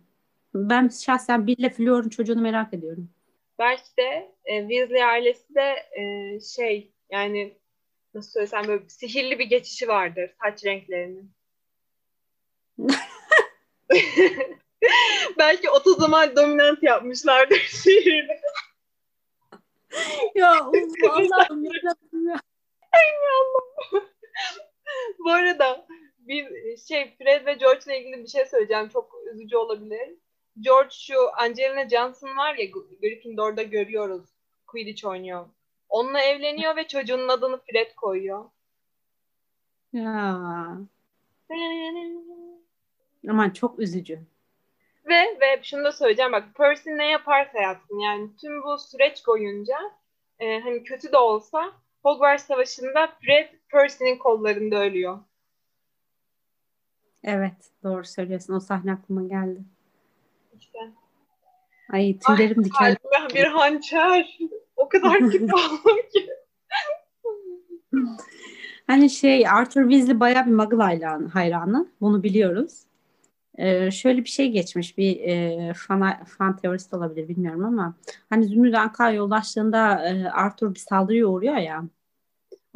[0.54, 3.10] Ben şahsen Bill'le Fleur'un çocuğunu merak ediyorum.
[3.58, 7.58] Belki de e, Weasley ailesi de e, şey yani
[8.14, 11.30] nasıl söylesem böyle sihirli bir geçişi vardır saç renklerinin.
[15.38, 18.40] Belki o zaman dominant yapmışlardır sihirli.
[20.34, 22.40] ya Allah'ım ya.
[25.18, 25.86] Bu arada
[26.28, 28.88] bir şey Fred ve George ile ilgili bir şey söyleyeceğim.
[28.88, 30.14] Çok üzücü olabilir.
[30.60, 32.66] George şu Angelina Johnson var ya
[33.02, 34.28] Gryffindor'da görüyoruz.
[34.66, 35.46] Quidditch oynuyor.
[35.88, 38.44] Onunla evleniyor ve çocuğunun adını Fred koyuyor.
[39.92, 40.78] Ya.
[43.28, 44.20] Aman çok üzücü.
[45.06, 49.76] Ve ve şunu da söyleyeceğim bak Percy ne yaparsa yapsın yani tüm bu süreç boyunca
[50.38, 55.18] e, hani kötü de olsa Hogwarts Savaşı'nda Fred Percy'nin kollarında ölüyor.
[57.28, 58.54] Evet doğru söylüyorsun.
[58.54, 59.60] O sahne aklıma geldi.
[60.58, 60.78] İşte.
[61.92, 62.96] Ay tüylerim diken.
[63.34, 64.38] Bir hançer.
[64.76, 66.28] O kadar kötü oldum ki.
[68.86, 71.88] Hani şey Arthur Weasley bayağı bir Muggle hayranı, hayranı.
[72.00, 72.82] Bunu biliyoruz.
[73.58, 74.98] Ee, şöyle bir şey geçmiş.
[74.98, 77.94] Bir e, fan, fan teorisi olabilir bilmiyorum ama
[78.30, 81.84] hani Zümrüt Anka yoldaşlığında e, Arthur bir saldırıya uğruyor ya.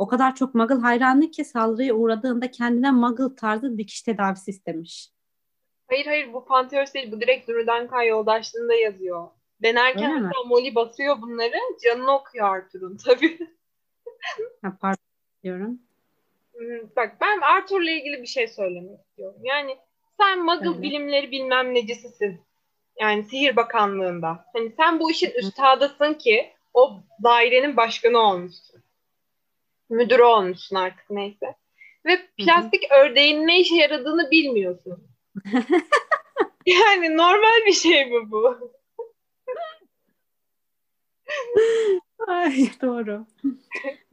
[0.02, 5.10] O kadar çok Muggle hayranı ki saldırıya uğradığında kendine Muggle tarzı dikiş tedavisi istemiş.
[5.88, 7.12] Hayır hayır bu Pantheos değil.
[7.12, 9.28] Bu direkt Durudankan yoldaşlığında yazıyor.
[10.10, 10.24] Mi?
[10.26, 11.56] hatta Molly basıyor bunları.
[11.84, 13.38] Canını okuyor Arthur'un tabii.
[14.62, 15.04] Ha, pardon
[15.44, 15.78] diyorum.
[16.96, 19.40] Bak ben Arthur'la ilgili bir şey söylemek istiyorum.
[19.42, 19.76] Yani
[20.20, 20.82] sen Muggle Evet.
[20.82, 22.40] bilimleri bilmem necisisin.
[23.00, 24.44] Yani Sihir Bakanlığında.
[24.52, 28.81] Hani sen bu işin üstadısın ki o dairenin başkanı olmuşsun.
[29.92, 31.54] Müdürü olmuşsun artık neyse.
[32.06, 35.08] Ve plastik ördeğin ne işe yaradığını bilmiyorsun.
[36.66, 38.72] yani normal bir şey mi bu?
[42.26, 43.26] Ay doğru.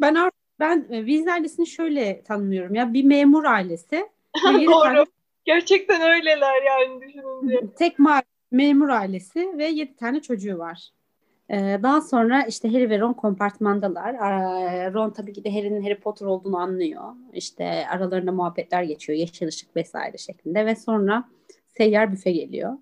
[0.01, 4.09] Ben Ar- ben e, Weasley ailesini şöyle tanımlıyorum ya bir memur ailesi.
[4.45, 4.65] Doğru.
[4.83, 5.05] tane-
[5.45, 7.73] Gerçekten öyleler yani düşününce.
[7.77, 10.89] tek ma- memur ailesi ve yedi tane çocuğu var.
[11.51, 14.13] Ee, daha sonra işte Harry ve Ron kompartmandalar.
[14.13, 17.03] Ee, Ron tabii ki de Harry'nin Harry Potter olduğunu anlıyor.
[17.33, 19.19] İşte aralarında muhabbetler geçiyor.
[19.19, 20.65] Yeşil ışık vesaire şeklinde.
[20.65, 21.29] Ve sonra
[21.77, 22.73] seyyar büfe geliyor.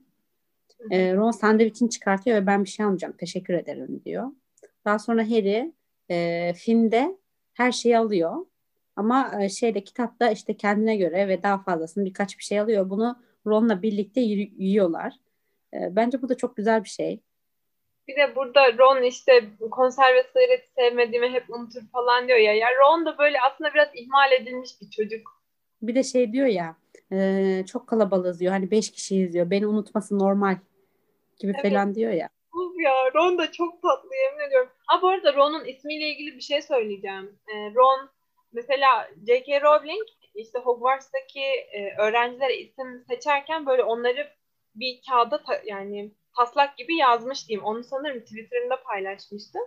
[0.92, 3.14] Ee, Ron sandviçini çıkartıyor ve ben bir şey almayacağım.
[3.18, 4.28] Teşekkür ederim diyor.
[4.86, 5.74] Daha sonra Harry
[6.10, 7.18] e, filmde
[7.54, 8.46] her şeyi alıyor.
[8.96, 12.90] Ama e, şeyde kitapta işte kendine göre ve daha fazlasını birkaç bir şey alıyor.
[12.90, 15.14] Bunu Ron'la birlikte yiyorlar.
[15.74, 17.22] E, bence bu da çok güzel bir şey.
[18.08, 22.54] Bir de burada Ron işte konserve sığıreti sevmediğimi hep unutur falan diyor ya.
[22.54, 25.42] Ya Ron da böyle aslında biraz ihmal edilmiş bir çocuk.
[25.82, 26.76] Bir de şey diyor ya
[27.12, 28.52] e, çok kalabalığız diyor.
[28.52, 29.52] Hani beş kişiyiz diyor.
[29.52, 30.58] Beni unutması normal
[31.40, 31.72] gibi Evet.
[31.72, 32.30] falan diyor ya.
[32.54, 34.70] Uf ya Ron da çok tatlı yemin ediyorum.
[34.88, 37.40] Ha bu arada Ron'un ismiyle ilgili bir şey söyleyeceğim.
[37.48, 38.10] Ee, Ron
[38.54, 39.62] mesela J.K.
[39.62, 41.42] Rowling işte Hogwarts'taki
[41.72, 44.28] e, öğrencilere isim seçerken böyle onları
[44.76, 47.66] bir kağıda ta- yani taslak gibi yazmış diyeyim.
[47.66, 49.62] Onu sanırım Twitter'ında paylaşmıştım.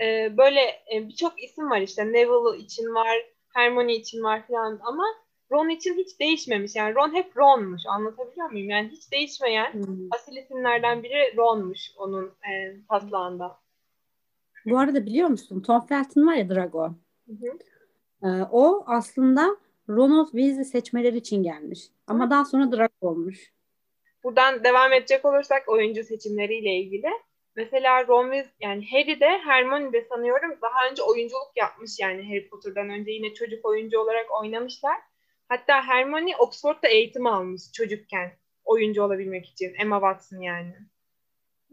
[0.00, 0.60] Ee, böyle
[0.94, 3.16] e, birçok isim var işte Neville için var,
[3.54, 5.04] Hermione için var falan ama
[5.52, 6.76] Ron için hiç değişmemiş.
[6.76, 7.82] Yani Ron hep Ron'muş.
[7.88, 8.70] Anlatabiliyor muyum?
[8.70, 10.08] Yani hiç değişmeyen Hmm.
[10.10, 13.58] asil isimlerden biri Ron'muş onun e, taslağında.
[14.66, 16.88] Bu arada biliyor musun Tom Felton var ya Drago.
[17.26, 17.58] Hı hı.
[18.28, 19.56] E, o aslında
[19.88, 21.80] Ronald Weasley seçmeleri için gelmiş.
[22.06, 23.52] Ama daha sonra Drago olmuş.
[24.26, 27.10] Buradan devam edecek olursak oyuncu seçimleriyle ilgili.
[27.56, 32.48] Mesela Ron ve yani Harry de Hermione de sanıyorum daha önce oyunculuk yapmış yani Harry
[32.48, 34.96] Potter'dan önce yine çocuk oyuncu olarak oynamışlar.
[35.48, 38.32] Hatta Hermione Oxford'da eğitim almış çocukken
[38.64, 39.74] oyuncu olabilmek için.
[39.78, 40.74] Emma Watson yani.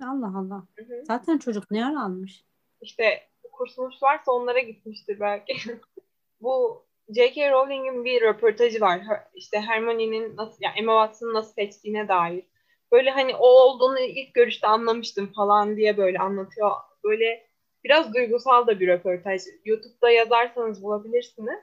[0.01, 0.63] Allah Allah.
[0.75, 1.05] Hı hı.
[1.05, 2.43] Zaten çocuk ne ara almış?
[2.81, 5.55] İşte kursumuz varsa onlara gitmiştir belki.
[6.41, 7.51] Bu J.K.
[7.51, 9.01] Rowling'in bir röportajı var.
[9.35, 12.43] İşte Hermione'nin nasıl, yani Emma Watson'ı nasıl seçtiğine dair.
[12.91, 16.71] Böyle hani o olduğunu ilk görüşte anlamıştım falan diye böyle anlatıyor.
[17.03, 17.47] Böyle
[17.83, 19.41] biraz duygusal da bir röportaj.
[19.65, 21.59] YouTube'da yazarsanız bulabilirsiniz.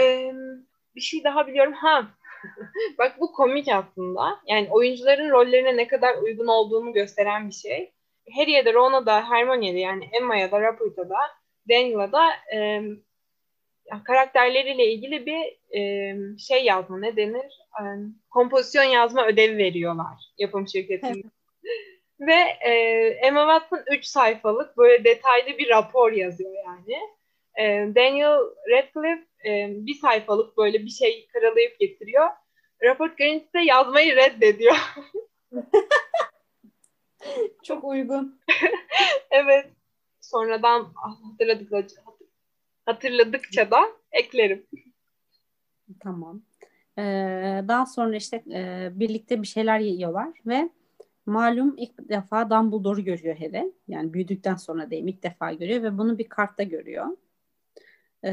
[0.00, 0.32] Ee,
[0.94, 1.72] bir şey daha biliyorum.
[1.72, 2.06] Ha
[2.98, 4.40] bak bu komik aslında.
[4.46, 7.92] Yani oyuncuların rollerine ne kadar uygun olduğunu gösteren bir şey.
[8.36, 11.18] Harry'e de Ron'a da Hermione'ye de yani Emma'ya da Rapport'a da
[11.68, 12.82] Daniel'a da e,
[14.04, 17.60] karakterleriyle ilgili bir e, şey yazma ne denir?
[17.80, 17.82] E,
[18.30, 21.28] kompozisyon yazma ödevi veriyorlar yapım şirketinde.
[22.20, 22.72] Ve e,
[23.22, 26.98] Emma Watson 3 sayfalık böyle detaylı bir rapor yazıyor yani.
[27.58, 28.38] E, Daniel
[28.70, 32.28] Radcliffe e, bir sayfalık böyle bir şey karalayıp getiriyor.
[32.82, 34.76] Rapor gelince de yazmayı reddediyor.
[37.64, 38.40] Çok uygun.
[39.30, 39.66] evet.
[40.20, 42.02] Sonradan hatırladıkça,
[42.90, 43.80] hatırladıkça da
[44.12, 44.66] eklerim.
[46.00, 46.42] Tamam.
[46.98, 50.70] Ee, daha sonra işte e, birlikte bir şeyler yiyorlar ve
[51.26, 53.72] malum ilk defa Dumbledore'u görüyor Harry.
[53.88, 57.06] Yani büyüdükten sonra değil ilk defa görüyor ve bunu bir kartta görüyor.
[58.24, 58.30] Ee,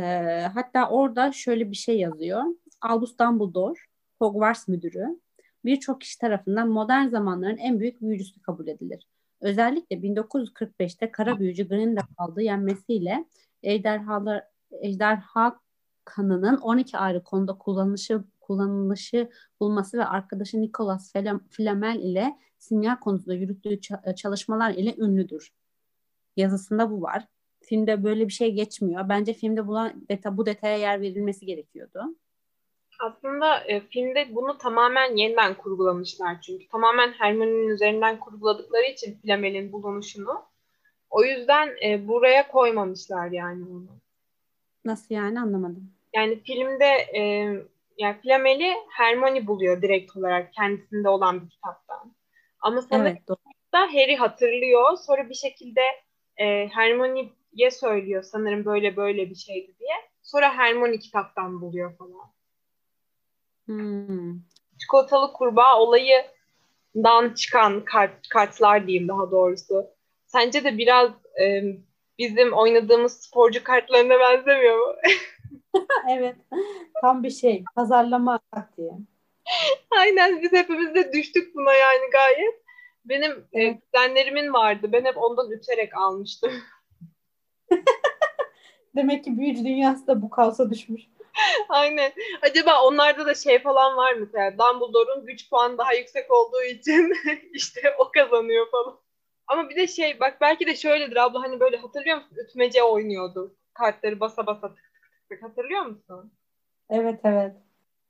[0.53, 2.43] hatta orada şöyle bir şey yazıyor.
[2.81, 3.79] Albus Dumbledore,
[4.19, 5.19] Hogwarts müdürü,
[5.65, 9.07] birçok kişi tarafından modern zamanların en büyük büyücüsü kabul edilir.
[9.41, 13.25] Özellikle 1945'te kara büyücü Grindelwald'ı yenmesiyle
[13.63, 14.43] ejderhalar,
[14.81, 15.59] ejderha
[16.05, 21.13] kanının 12 ayrı konuda kullanışı kullanılışı bulması ve arkadaşı Nicholas
[21.49, 23.79] Flamel ile simya konusunda yürüttüğü
[24.15, 25.53] çalışmalar ile ünlüdür.
[26.35, 27.27] Yazısında bu var.
[27.61, 29.09] Filmde böyle bir şey geçmiyor.
[29.09, 29.93] Bence filmde buna,
[30.31, 32.15] bu detaya yer verilmesi gerekiyordu.
[32.99, 36.67] Aslında e, filmde bunu tamamen yeniden kurgulamışlar çünkü.
[36.67, 40.45] Tamamen Hermione'nin üzerinden kurguladıkları için Flamel'in bulunuşunu.
[41.09, 43.87] O yüzden e, buraya koymamışlar yani onu.
[44.85, 45.91] Nasıl yani anlamadım.
[46.15, 46.85] Yani filmde
[47.17, 47.21] e,
[47.97, 52.13] yani Flamel'i Hermione buluyor direkt olarak kendisinde olan bir kitaptan.
[52.59, 53.27] Ama sanırım evet,
[53.73, 54.97] da Harry hatırlıyor.
[54.97, 55.81] Sonra bir şekilde
[56.37, 59.95] e, Hermione'ye söylüyor sanırım böyle böyle bir şeydi diye.
[60.23, 62.31] Sonra Hermione kitaptan buluyor falan.
[63.65, 64.39] Hmm.
[64.79, 69.96] Çikolatalı kurbağa olayından çıkan kart, kartlar diyeyim daha doğrusu.
[70.27, 71.11] Sence de biraz
[71.41, 71.63] e,
[72.19, 74.95] bizim oynadığımız sporcu kartlarına benzemiyor mu?
[76.11, 76.35] evet.
[77.01, 77.63] Tam bir şey.
[77.75, 78.91] Pazarlama taktiği.
[79.91, 82.61] Aynen biz hepimiz de düştük buna yani gayet.
[83.05, 83.77] Benim e, evet.
[83.81, 84.89] kuzenlerimin vardı.
[84.91, 86.51] Ben hep ondan üterek almıştım.
[88.95, 91.01] Demek ki büyücü dünyası da bu kaosa düşmüş.
[91.69, 92.11] Aynen.
[92.41, 94.51] Acaba onlarda da şey falan var mı mesela?
[94.51, 97.13] Dumbledore'un güç puanı daha yüksek olduğu için
[97.53, 98.99] işte o kazanıyor falan.
[99.47, 102.37] Ama bir de şey bak belki de şöyledir abla hani böyle hatırlıyor musun?
[102.37, 103.55] Ütmece oynuyordu.
[103.73, 106.33] Kartları basa basa tık tık tık hatırlıyor musun?
[106.89, 107.55] Evet evet.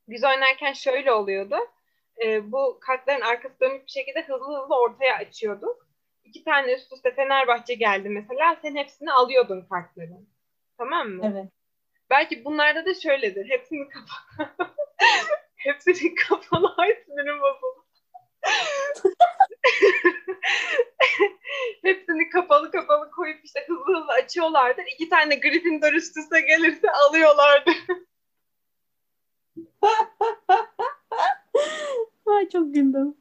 [0.10, 1.56] Biz oynarken şöyle oluyordu.
[2.26, 5.88] Ee, bu kartların arkası dönük bir şekilde hızlı hızlı ortaya açıyorduk.
[6.23, 8.58] İki tane üst üste Fenerbahçe geldi mesela.
[8.62, 10.30] Sen hepsini alıyordun kartların.
[10.78, 11.32] Tamam mı?
[11.34, 11.52] Evet.
[12.10, 13.50] Belki bunlarda da şöyledir.
[13.50, 14.38] Hepsini kapa
[15.56, 17.86] hepsini kapalı harflerin bozuldu.
[21.88, 24.82] hepsini kapalı kapalı koyup işte hızlı hızlı açıyorlardı.
[24.93, 27.71] İki tane Gryffindor üst üste gelirse alıyorlardı.
[32.26, 33.15] Ay çok güldüm.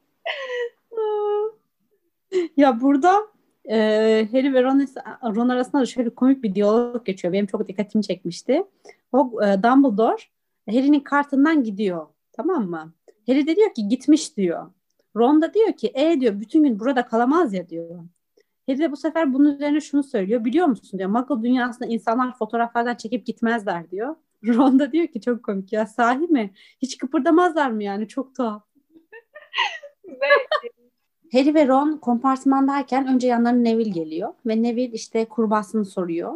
[2.57, 3.27] ya burada
[3.69, 3.77] e,
[4.31, 4.87] Harry ve Ron,
[5.35, 7.33] Ron arasında da şöyle komik bir diyalog geçiyor.
[7.33, 8.63] Benim çok dikkatimi çekmişti.
[9.11, 10.21] O e, Dumbledore
[10.69, 12.07] Harry'nin kartından gidiyor.
[12.31, 12.93] Tamam mı?
[13.27, 14.71] Harry de diyor ki gitmiş diyor.
[15.15, 17.99] Ron da diyor ki e diyor bütün gün burada kalamaz ya diyor.
[18.67, 20.45] Harry de bu sefer bunun üzerine şunu söylüyor.
[20.45, 21.09] Biliyor musun diyor.
[21.09, 24.15] Muggle dünyasında insanlar fotoğraflardan çekip gitmezler diyor.
[24.47, 26.53] Ron da diyor ki çok komik ya sahi mi?
[26.81, 28.07] Hiç kıpırdamazlar mı yani?
[28.07, 28.63] Çok tuhaf.
[31.31, 36.33] Harry ve Ron kompartmandayken önce yanlarına Neville geliyor ve Neville işte kurbağasını soruyor.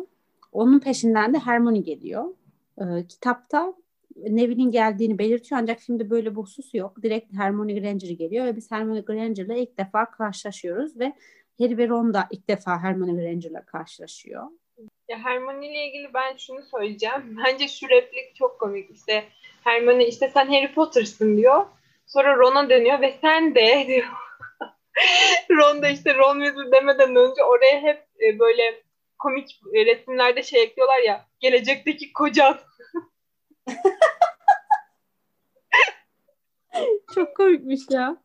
[0.52, 2.26] Onun peşinden de Hermione geliyor.
[2.78, 3.74] Ee, kitapta
[4.30, 7.04] Neville'in geldiğini belirtiyor ancak filmde böyle bir husus yok.
[7.04, 11.14] Direkt Hermione Granger geliyor ve biz Hermione Granger'la ilk defa karşılaşıyoruz ve
[11.62, 14.48] Harry ve Ron da ilk defa Hermione Granger'la karşılaşıyor.
[15.08, 17.38] Ya Hermione ile ilgili ben şunu söyleyeceğim.
[17.46, 18.92] Bence şu replik çok komik.
[18.92, 19.24] İşte
[19.64, 21.66] Hermione işte sen Harry Potter'sın diyor.
[22.06, 24.08] Sonra Ron'a dönüyor ve sen de diyor.
[25.52, 28.84] Ron da işte Ron Weasley demeden önce oraya hep e, böyle
[29.20, 32.60] komik resimlerde şey ekliyorlar ya gelecekteki kocan.
[37.16, 38.18] çok komikmiş ya.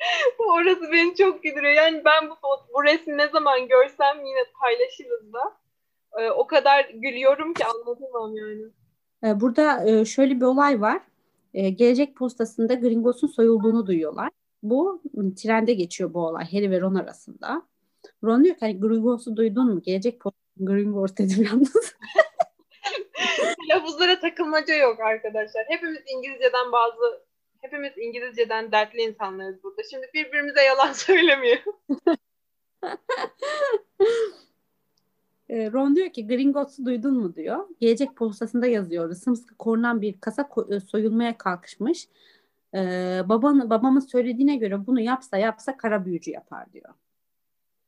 [0.38, 1.74] Orası beni çok güldürüyor.
[1.74, 2.34] Yani ben bu,
[2.74, 5.56] bu resmi ne zaman görsem yine paylaşırız da.
[6.18, 8.62] Ee, o kadar gülüyorum ki anlatamam yani.
[9.24, 11.00] Ee, burada e, şöyle bir olay var.
[11.54, 14.30] Ee, gelecek postasında Gringos'un soyulduğunu duyuyorlar.
[14.62, 15.02] Bu
[15.36, 17.62] trende geçiyor bu olay Harry ve Ron arasında.
[18.24, 19.82] Ron diyor ki hani Gringos'u duydun mu?
[19.82, 21.74] Gelecek postasında Gringos dedim yalnız.
[23.70, 25.64] lafızlara takılmaca yok arkadaşlar.
[25.68, 27.29] Hepimiz İngilizceden bazı
[27.60, 29.82] hepimiz İngilizceden dertli insanlarız burada.
[29.90, 31.58] Şimdi birbirimize yalan söylemiyor.
[35.48, 37.66] E, Ron diyor ki Gringotts'u duydun mu diyor.
[37.80, 39.14] Gelecek postasında yazıyor.
[39.14, 42.08] Sımsıkı korunan bir kasa e, soyulmaya kalkışmış.
[42.74, 46.94] Ee, baban, babamın söylediğine göre bunu yapsa yapsa kara büyücü yapar diyor.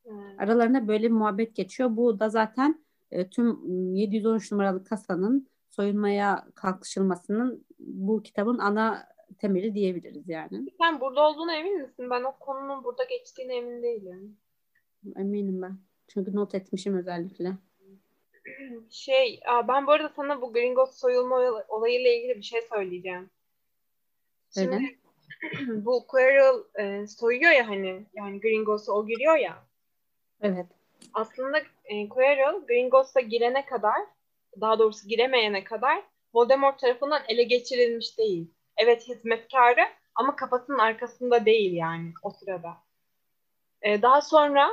[0.05, 0.39] Hmm.
[0.39, 1.97] Aralarında böyle bir muhabbet geçiyor.
[1.97, 3.59] Bu da zaten e, tüm
[3.95, 9.07] 713 numaralı kasanın soyulmaya kalkışılmasının bu kitabın ana
[9.39, 10.65] temeli diyebiliriz yani.
[10.77, 12.09] Sen burada olduğuna emin misin?
[12.09, 14.37] Ben o konunun burada geçtiğine emin değilim.
[15.15, 15.77] Eminim ben.
[16.07, 17.51] Çünkü not etmişim özellikle.
[18.89, 23.29] Şey, ben bu arada sana bu Gringos soyulma olayıyla ilgili bir şey söyleyeceğim.
[24.53, 24.95] Şimdi Öyle.
[25.85, 29.63] bu Quirrell e, soyuyor ya hani yani Gringos'a o giriyor ya.
[30.41, 30.65] Evet.
[31.13, 33.97] Aslında e, Quirrell Gringos'a girene kadar
[34.61, 36.03] daha doğrusu giremeyene kadar
[36.33, 38.53] Voldemort tarafından ele geçirilmiş değil.
[38.77, 39.81] Evet hizmetkarı
[40.15, 42.77] ama kafasının arkasında değil yani o sırada.
[43.81, 44.69] E, daha sonra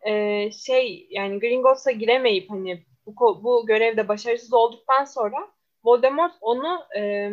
[0.00, 5.48] e, şey yani Gringotts'a giremeyip hani bu, bu görevde başarısız olduktan sonra
[5.84, 7.30] Voldemort onu e,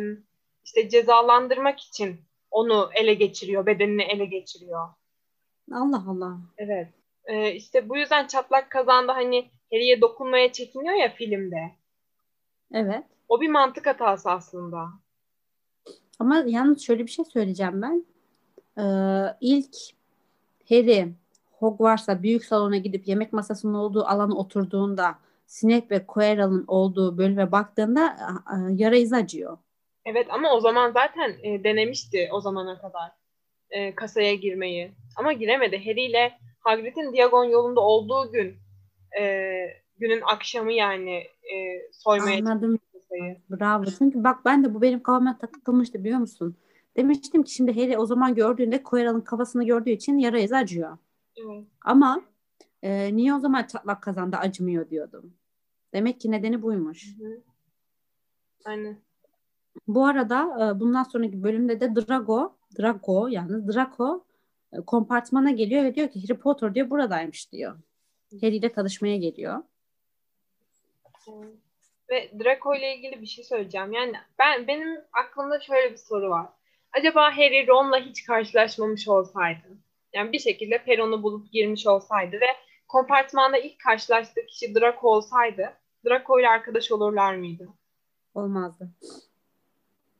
[0.64, 4.88] işte cezalandırmak için onu ele geçiriyor, bedenini ele geçiriyor.
[5.72, 6.38] Allah Allah.
[6.58, 6.88] Evet.
[7.24, 11.70] E, işte bu yüzden çatlak kazanda hani Harry'e dokunmaya çekiniyor ya filmde.
[12.72, 13.04] Evet.
[13.28, 14.88] O bir mantık hatası aslında.
[16.20, 18.04] Ama yalnız şöyle bir şey söyleyeceğim ben.
[18.78, 18.82] Ee,
[19.40, 19.76] ilk
[20.68, 21.08] Harry
[21.52, 28.16] Hogwarts'a büyük salona gidip yemek masasının olduğu alana oturduğunda Snape ve Quirrell'ın olduğu bölüme baktığında
[28.70, 29.58] yara izi acıyor.
[30.04, 33.10] Evet ama o zaman zaten e, denemişti o zamana kadar
[33.70, 34.92] e, kasaya girmeyi.
[35.16, 35.78] Ama giremedi.
[35.84, 38.56] Harry ile Hagrid'in Diagon yolunda olduğu gün
[39.20, 39.24] e,
[39.98, 41.16] günün akşamı yani
[41.54, 41.56] e,
[41.92, 42.78] soymaya Anladım.
[43.10, 43.40] Kasayı.
[43.50, 43.84] Bravo.
[43.84, 46.56] Çünkü bak ben de bu benim kafama takılmıştı biliyor musun?
[46.96, 50.98] Demiştim ki şimdi Harry o zaman gördüğünde Quirrell'ın kafasını gördüğü için yara izi acıyor.
[51.36, 51.64] Evet.
[51.84, 52.22] Ama
[52.82, 55.32] e, niye o zaman çatlak kazanda acımıyor diyordum.
[55.92, 57.16] Demek ki nedeni buymuş.
[57.18, 57.40] Hı hı.
[58.64, 58.96] Aynen.
[59.88, 64.24] Bu arada e, bundan sonraki bölümde de Drago, Drago yani Draco
[64.72, 67.76] e, kompartmana geliyor ve diyor ki Harry Potter diyor buradaymış diyor.
[68.40, 69.62] Harry ile tanışmaya geliyor.
[72.10, 73.92] Ve Draco ile ilgili bir şey söyleyeceğim.
[73.92, 76.46] Yani ben benim aklımda şöyle bir soru var.
[76.92, 79.66] Acaba Harry Ron'la hiç karşılaşmamış olsaydı,
[80.12, 82.46] yani bir şekilde Peron'u bulup girmiş olsaydı ve
[82.88, 85.72] kompartmanda ilk karşılaştığı kişi Draco olsaydı,
[86.08, 87.68] Draco ile arkadaş olurlar mıydı?
[88.34, 88.88] Olmazdı.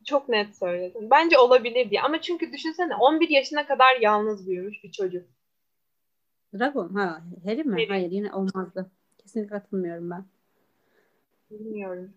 [0.05, 1.11] Çok net söyledin.
[1.11, 2.01] Bence olabilir diye.
[2.03, 5.27] Ama çünkü düşünsene 11 yaşına kadar yalnız büyümüş bir çocuk.
[6.55, 7.73] Dragon ha Harry mi?
[7.73, 7.89] Harry.
[7.89, 8.91] Hayır yine olmazdı.
[9.19, 10.25] Kesinlikle katılmıyorum ben.
[11.51, 12.15] Bilmiyorum.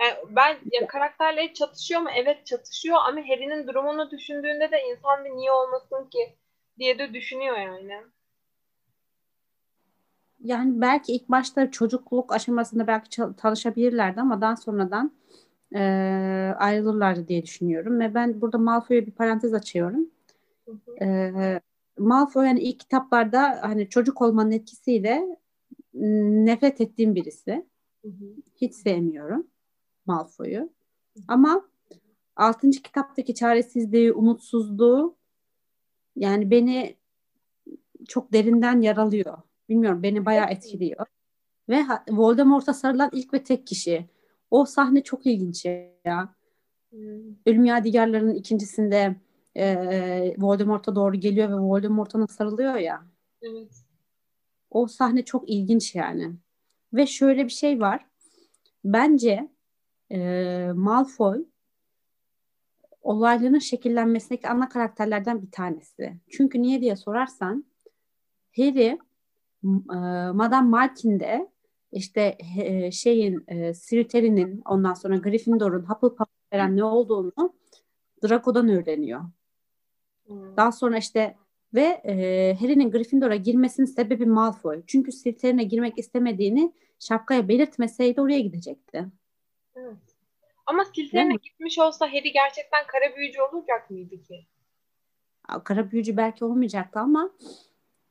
[0.00, 2.08] Yani ben ya karakterleri çatışıyor mu?
[2.16, 6.36] Evet çatışıyor ama Harry'nin durumunu düşündüğünde de insan bir niye olmasın ki
[6.78, 7.96] diye de düşünüyor yani.
[10.44, 15.12] Yani belki ilk başta çocukluk aşamasında belki tanışabilirlerdi ama daha sonradan
[15.74, 15.80] e,
[16.58, 18.00] ayrılırlardı diye düşünüyorum.
[18.00, 20.10] Ve ben burada Malfoy'a bir parantez açıyorum.
[20.64, 21.04] Hı hı.
[21.04, 21.60] E,
[21.98, 25.38] Malfoy yani ilk kitaplarda hani çocuk olmanın etkisiyle
[26.44, 27.69] nefret ettiğim birisi.
[28.04, 28.34] Hı hı.
[28.56, 29.46] Hiç sevmiyorum
[30.06, 30.70] Malfoy'u.
[31.28, 31.68] Ama
[32.36, 32.70] 6.
[32.70, 35.16] kitaptaki çaresizliği, umutsuzluğu
[36.16, 36.96] yani beni
[38.08, 39.38] çok derinden yaralıyor.
[39.68, 41.06] Bilmiyorum beni bayağı etkiliyor.
[41.68, 44.10] Ve Voldemort'a sarılan ilk ve tek kişi.
[44.50, 45.66] O sahne çok ilginç
[46.04, 46.34] ya.
[46.90, 47.00] Hmm.
[47.46, 49.16] Ölüm Yadigarları'nın ikincisinde
[49.56, 53.06] e, Voldemort'a doğru geliyor ve Voldemort'a sarılıyor ya.
[53.42, 53.72] Evet.
[54.70, 56.32] O sahne çok ilginç yani.
[56.92, 58.06] Ve şöyle bir şey var.
[58.84, 59.48] Bence
[60.10, 60.18] e,
[60.74, 61.44] Malfoy
[63.02, 66.16] olayların şekillenmesindeki ana karakterlerden bir tanesi.
[66.30, 67.64] Çünkü niye diye sorarsan
[68.56, 68.98] Harry
[69.64, 69.96] e,
[70.32, 71.50] Madame Martin'de
[71.92, 77.54] işte e, şeyin e, Slytherin'in ondan sonra Gryffindor'un Hufflepuff veren ne olduğunu
[78.24, 79.20] Draco'dan öğreniyor.
[80.26, 80.56] Hmm.
[80.56, 81.36] Daha sonra işte
[81.74, 82.14] ve e,
[82.60, 84.82] Harry'nin Gryffindor'a girmesinin sebebi Malfoy.
[84.86, 89.06] Çünkü Slytherin'e girmek istemediğini şapkaya belirtmeseydi oraya gidecekti.
[89.76, 89.96] Evet.
[90.66, 94.46] Ama Slytherin'e gitmiş olsa Harry gerçekten kara büyücü olacak mıydı ki?
[95.64, 97.30] Kara büyücü belki olmayacaktı ama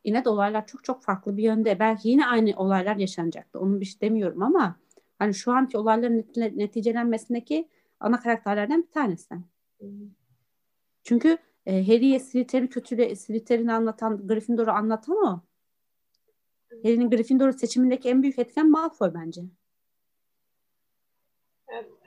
[0.05, 1.80] yine de olaylar çok çok farklı bir yönde.
[1.80, 3.60] Belki yine aynı olaylar yaşanacaktı.
[3.60, 4.76] Onu bir şey demiyorum ama
[5.20, 9.36] hani şu anki olayların neticelenmesindeki ana karakterlerden bir tanesi.
[9.80, 9.89] Hmm.
[11.03, 15.41] Çünkü e, Harry'e Slytherin'i kötüle Slytherin'i anlatan, Gryffindor'u anlatan o.
[16.84, 19.41] Harry'nin Gryffindor'u seçimindeki en büyük etken Malfoy bence.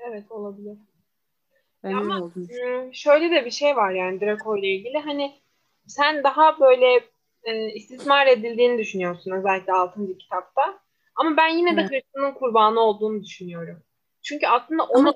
[0.08, 0.78] Evet olabilir.
[1.82, 4.98] Ama öyle olduğunu ım, şöyle de bir şey var yani Draco ile ilgili.
[4.98, 5.32] Hani
[5.86, 7.00] sen daha böyle
[7.44, 10.18] e, istismar edildiğini düşünüyorsun özellikle 6.
[10.18, 10.80] kitapta.
[11.14, 12.04] Ama ben yine de Evet.
[12.04, 13.82] hırsının kurbanı olduğunu düşünüyorum.
[14.22, 15.14] Çünkü aslında onu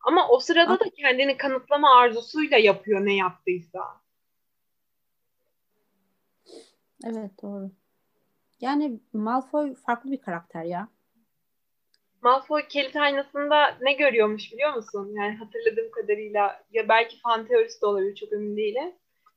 [0.00, 4.00] Ama o sırada da kendini kanıtlama arzusuyla yapıyor ne yaptıysa.
[7.04, 7.70] Evet doğru.
[8.60, 10.88] Yani Malfoy farklı bir karakter ya.
[12.22, 15.12] Malfoy kilit aynasında ne görüyormuş biliyor musun?
[15.14, 18.92] Yani hatırladığım kadarıyla ya belki fan teorisi de olabilir çok emin değilim.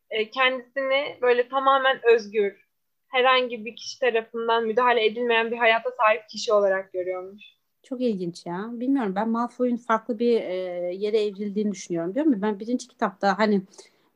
[0.09, 2.69] E, kendisini böyle tamamen özgür,
[3.07, 7.43] herhangi bir kişi tarafından müdahale edilmeyen bir hayata sahip kişi olarak görüyormuş.
[7.83, 8.69] Çok ilginç ya.
[8.73, 10.53] Bilmiyorum ben Malfoy'un farklı bir e,
[10.93, 12.15] yere evrildiğini düşünüyorum.
[12.15, 12.41] Diyor mu?
[12.41, 13.61] Ben birinci kitapta hani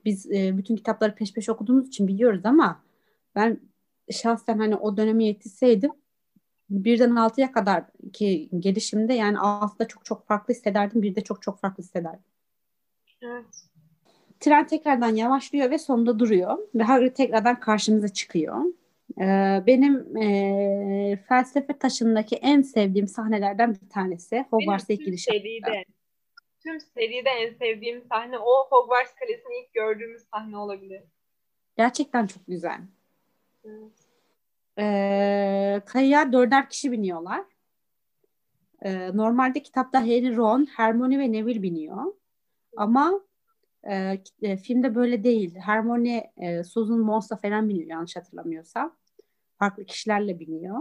[0.06, 2.84] biz e, bütün kitapları peş peşe okuduğumuz için biliyoruz ama
[3.36, 3.60] ben
[4.12, 5.92] şahsen hani o döneme yetişseydim
[6.70, 11.02] birden altıya kadar ki gelişimde yani altıda çok çok farklı hissederdim.
[11.02, 12.20] Birde çok çok farklı hissederdim.
[13.22, 13.46] Evet.
[14.40, 16.58] Tren tekrardan yavaşlıyor ve sonunda duruyor.
[16.76, 18.62] Ve Hagrid tekrardan karşımıza çıkıyor.
[19.22, 24.46] Ee, benim e, felsefe taşındaki en sevdiğim sahnelerden bir tanesi.
[24.50, 25.24] Hogwarts'a ilk giriş.
[25.24, 25.86] seride,
[26.64, 31.02] tüm seride en sevdiğim sahne o Hogwarts Kalesi'ni ilk gördüğümüz sahne olabilir.
[31.78, 32.80] Gerçekten çok güzel.
[33.66, 33.92] Evet.
[34.80, 37.44] Ee, kayaya dörder kişi biniyorlar.
[38.82, 42.14] Ee, normalde kitapta Harry, Ron, Hermione ve Neville biniyor.
[42.78, 43.22] Ama
[43.90, 45.56] e, e, filmde böyle değil.
[45.56, 48.96] Hermione, e, Susan Mons'la falan biniyor yanlış hatırlamıyorsam.
[49.60, 50.80] Farklı kişilerle biniyor.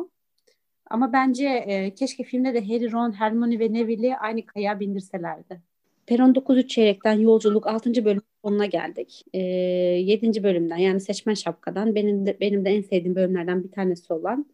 [0.91, 5.63] Ama bence e, keşke filmde de Harry, Ron, Hermione ve Neville'i aynı kayaya bindirselerdi.
[6.07, 8.05] Peron 9 çeyrekten yolculuk 6.
[8.05, 9.25] bölüm sonuna geldik.
[9.33, 10.43] E, 7.
[10.43, 14.47] bölümden yani seçmen şapkadan benim de, benim de en sevdiğim bölümlerden bir tanesi olan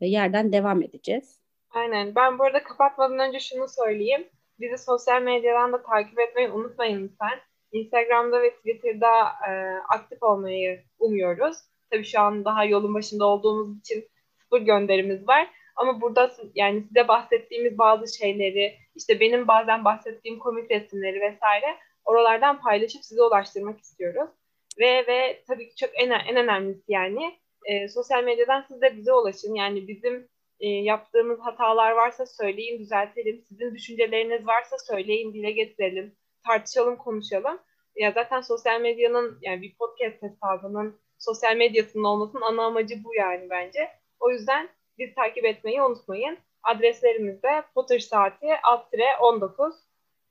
[0.00, 1.40] e, yerden devam edeceğiz.
[1.70, 2.14] Aynen.
[2.14, 4.26] Ben bu arada kapatmadan önce şunu söyleyeyim.
[4.60, 7.38] Bizi sosyal medyadan da takip etmeyi unutmayın lütfen.
[7.76, 9.10] Instagram'da ve Twitter'da
[9.48, 9.50] e,
[9.88, 11.56] aktif olmayı umuyoruz.
[11.90, 14.08] Tabii şu an daha yolun başında olduğumuz için
[14.38, 15.48] sıfır gönderimiz var.
[15.76, 22.60] Ama burada yani size bahsettiğimiz bazı şeyleri, işte benim bazen bahsettiğim komik resimleri vesaire oralardan
[22.60, 24.30] paylaşıp size ulaştırmak istiyoruz.
[24.78, 29.12] Ve ve tabii ki çok en, en önemlisi yani e, sosyal medyadan siz de bize
[29.12, 29.54] ulaşın.
[29.54, 30.28] Yani bizim
[30.60, 33.42] e, yaptığımız hatalar varsa söyleyin, düzeltelim.
[33.48, 36.14] Sizin düşünceleriniz varsa söyleyin, dile getirelim.
[36.46, 37.58] Tartışalım, konuşalım.
[37.96, 43.50] Ya zaten sosyal medyanın yani bir podcast hesabının sosyal medyasının olmasının ana amacı bu yani
[43.50, 43.88] bence.
[44.20, 44.68] O yüzden
[44.98, 46.38] bizi takip etmeyi unutmayın.
[46.62, 48.86] Adreslerimiz de Potter Saati alt
[49.20, 49.74] 19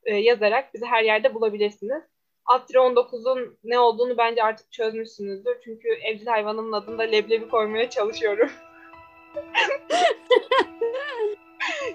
[0.03, 2.03] e, yazarak bizi her yerde bulabilirsiniz.
[2.45, 5.57] Alt 19'un ne olduğunu bence artık çözmüşsünüzdür.
[5.63, 8.51] Çünkü evcil hayvanımın adında leblebi koymaya çalışıyorum.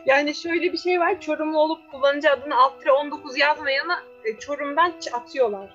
[0.07, 1.21] yani şöyle bir şey var.
[1.21, 5.71] Çorumlu olup kullanıcı adını alt 19 yazmayana e, Çorum'dan atıyorlar.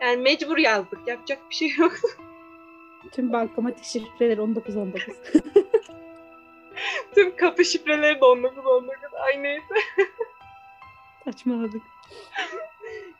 [0.00, 1.08] Yani mecbur yazdık.
[1.08, 1.92] Yapacak bir şey yok.
[3.12, 5.14] Tüm bankamatik şifreleri 1919.
[7.14, 9.14] Tüm kapı şifreleri de 19 19.
[9.14, 9.74] Ay neyse.
[11.24, 11.82] Saçmaladık.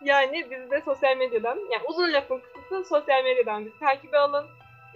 [0.05, 4.47] Yani bizi de sosyal medyadan, yani uzun lafın kısası sosyal medyadan bizi takibe alın.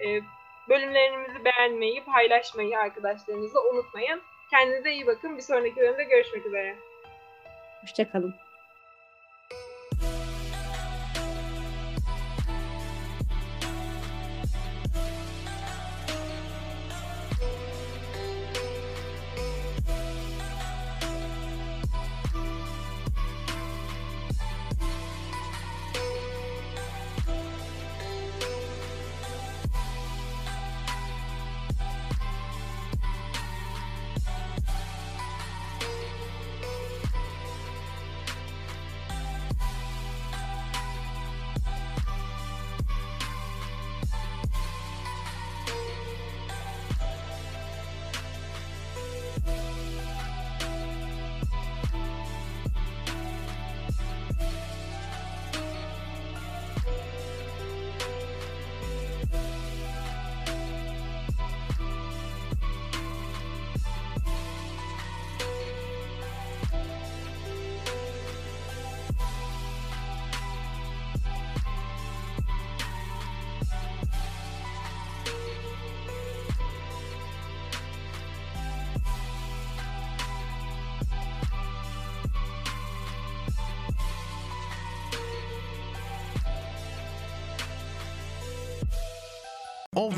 [0.04, 0.20] Ee,
[0.68, 4.22] bölümlerimizi beğenmeyi, paylaşmayı arkadaşlarınızla unutmayın.
[4.50, 5.36] Kendinize iyi bakın.
[5.36, 6.76] Bir sonraki bölümde görüşmek üzere.
[7.82, 8.34] Hoşçakalın.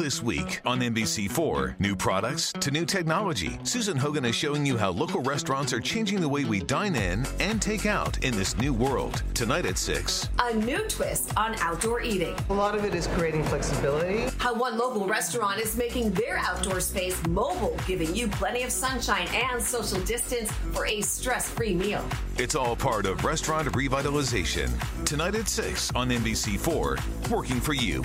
[0.06, 4.90] This week on NBC4, new products to new technology, Susan Hogan is showing you how
[4.90, 8.72] local restaurants are changing the way we dine in and take out in this new
[8.72, 9.24] world.
[9.34, 10.28] Tonight at 6.
[10.44, 12.36] A new twist on outdoor eating.
[12.50, 14.32] A lot of it is creating flexibility.
[14.38, 19.26] How one local restaurant is making their outdoor space mobile, giving you plenty of sunshine
[19.34, 22.08] and social distance for a stress free meal.
[22.38, 24.70] It's all part of restaurant revitalization.
[25.04, 28.04] Tonight at 6 on NBC4, working for you.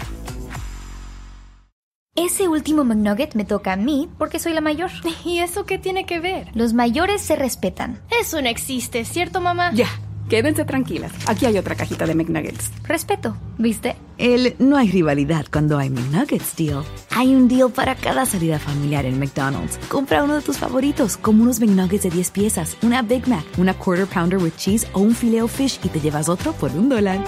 [2.18, 4.91] Ese último McNugget me toca a mí porque soy la mayor.
[5.26, 6.49] ¿Y eso qué tiene que ver?
[6.53, 8.01] Los mayores se respetan.
[8.20, 9.72] Eso no existe, ¿cierto, mamá?
[9.74, 9.88] Ya,
[10.28, 11.14] quédense tranquilas.
[11.28, 12.70] Aquí hay otra cajita de McNuggets.
[12.84, 13.95] Respeto, ¿viste?
[14.18, 16.84] El no hay rivalidad cuando hay McNuggets deal.
[17.12, 19.78] Hay un deal para cada salida familiar en McDonald's.
[19.88, 23.74] Compra uno de tus favoritos, como unos McNuggets de 10 piezas, una Big Mac, una
[23.74, 27.24] Quarter Pounder with Cheese o un Filet Fish y te llevas otro por un dólar.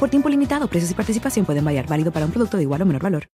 [0.00, 1.86] Por tiempo limitado, precios y participación pueden variar.
[1.86, 3.28] Válido para un producto de igual o menor valor.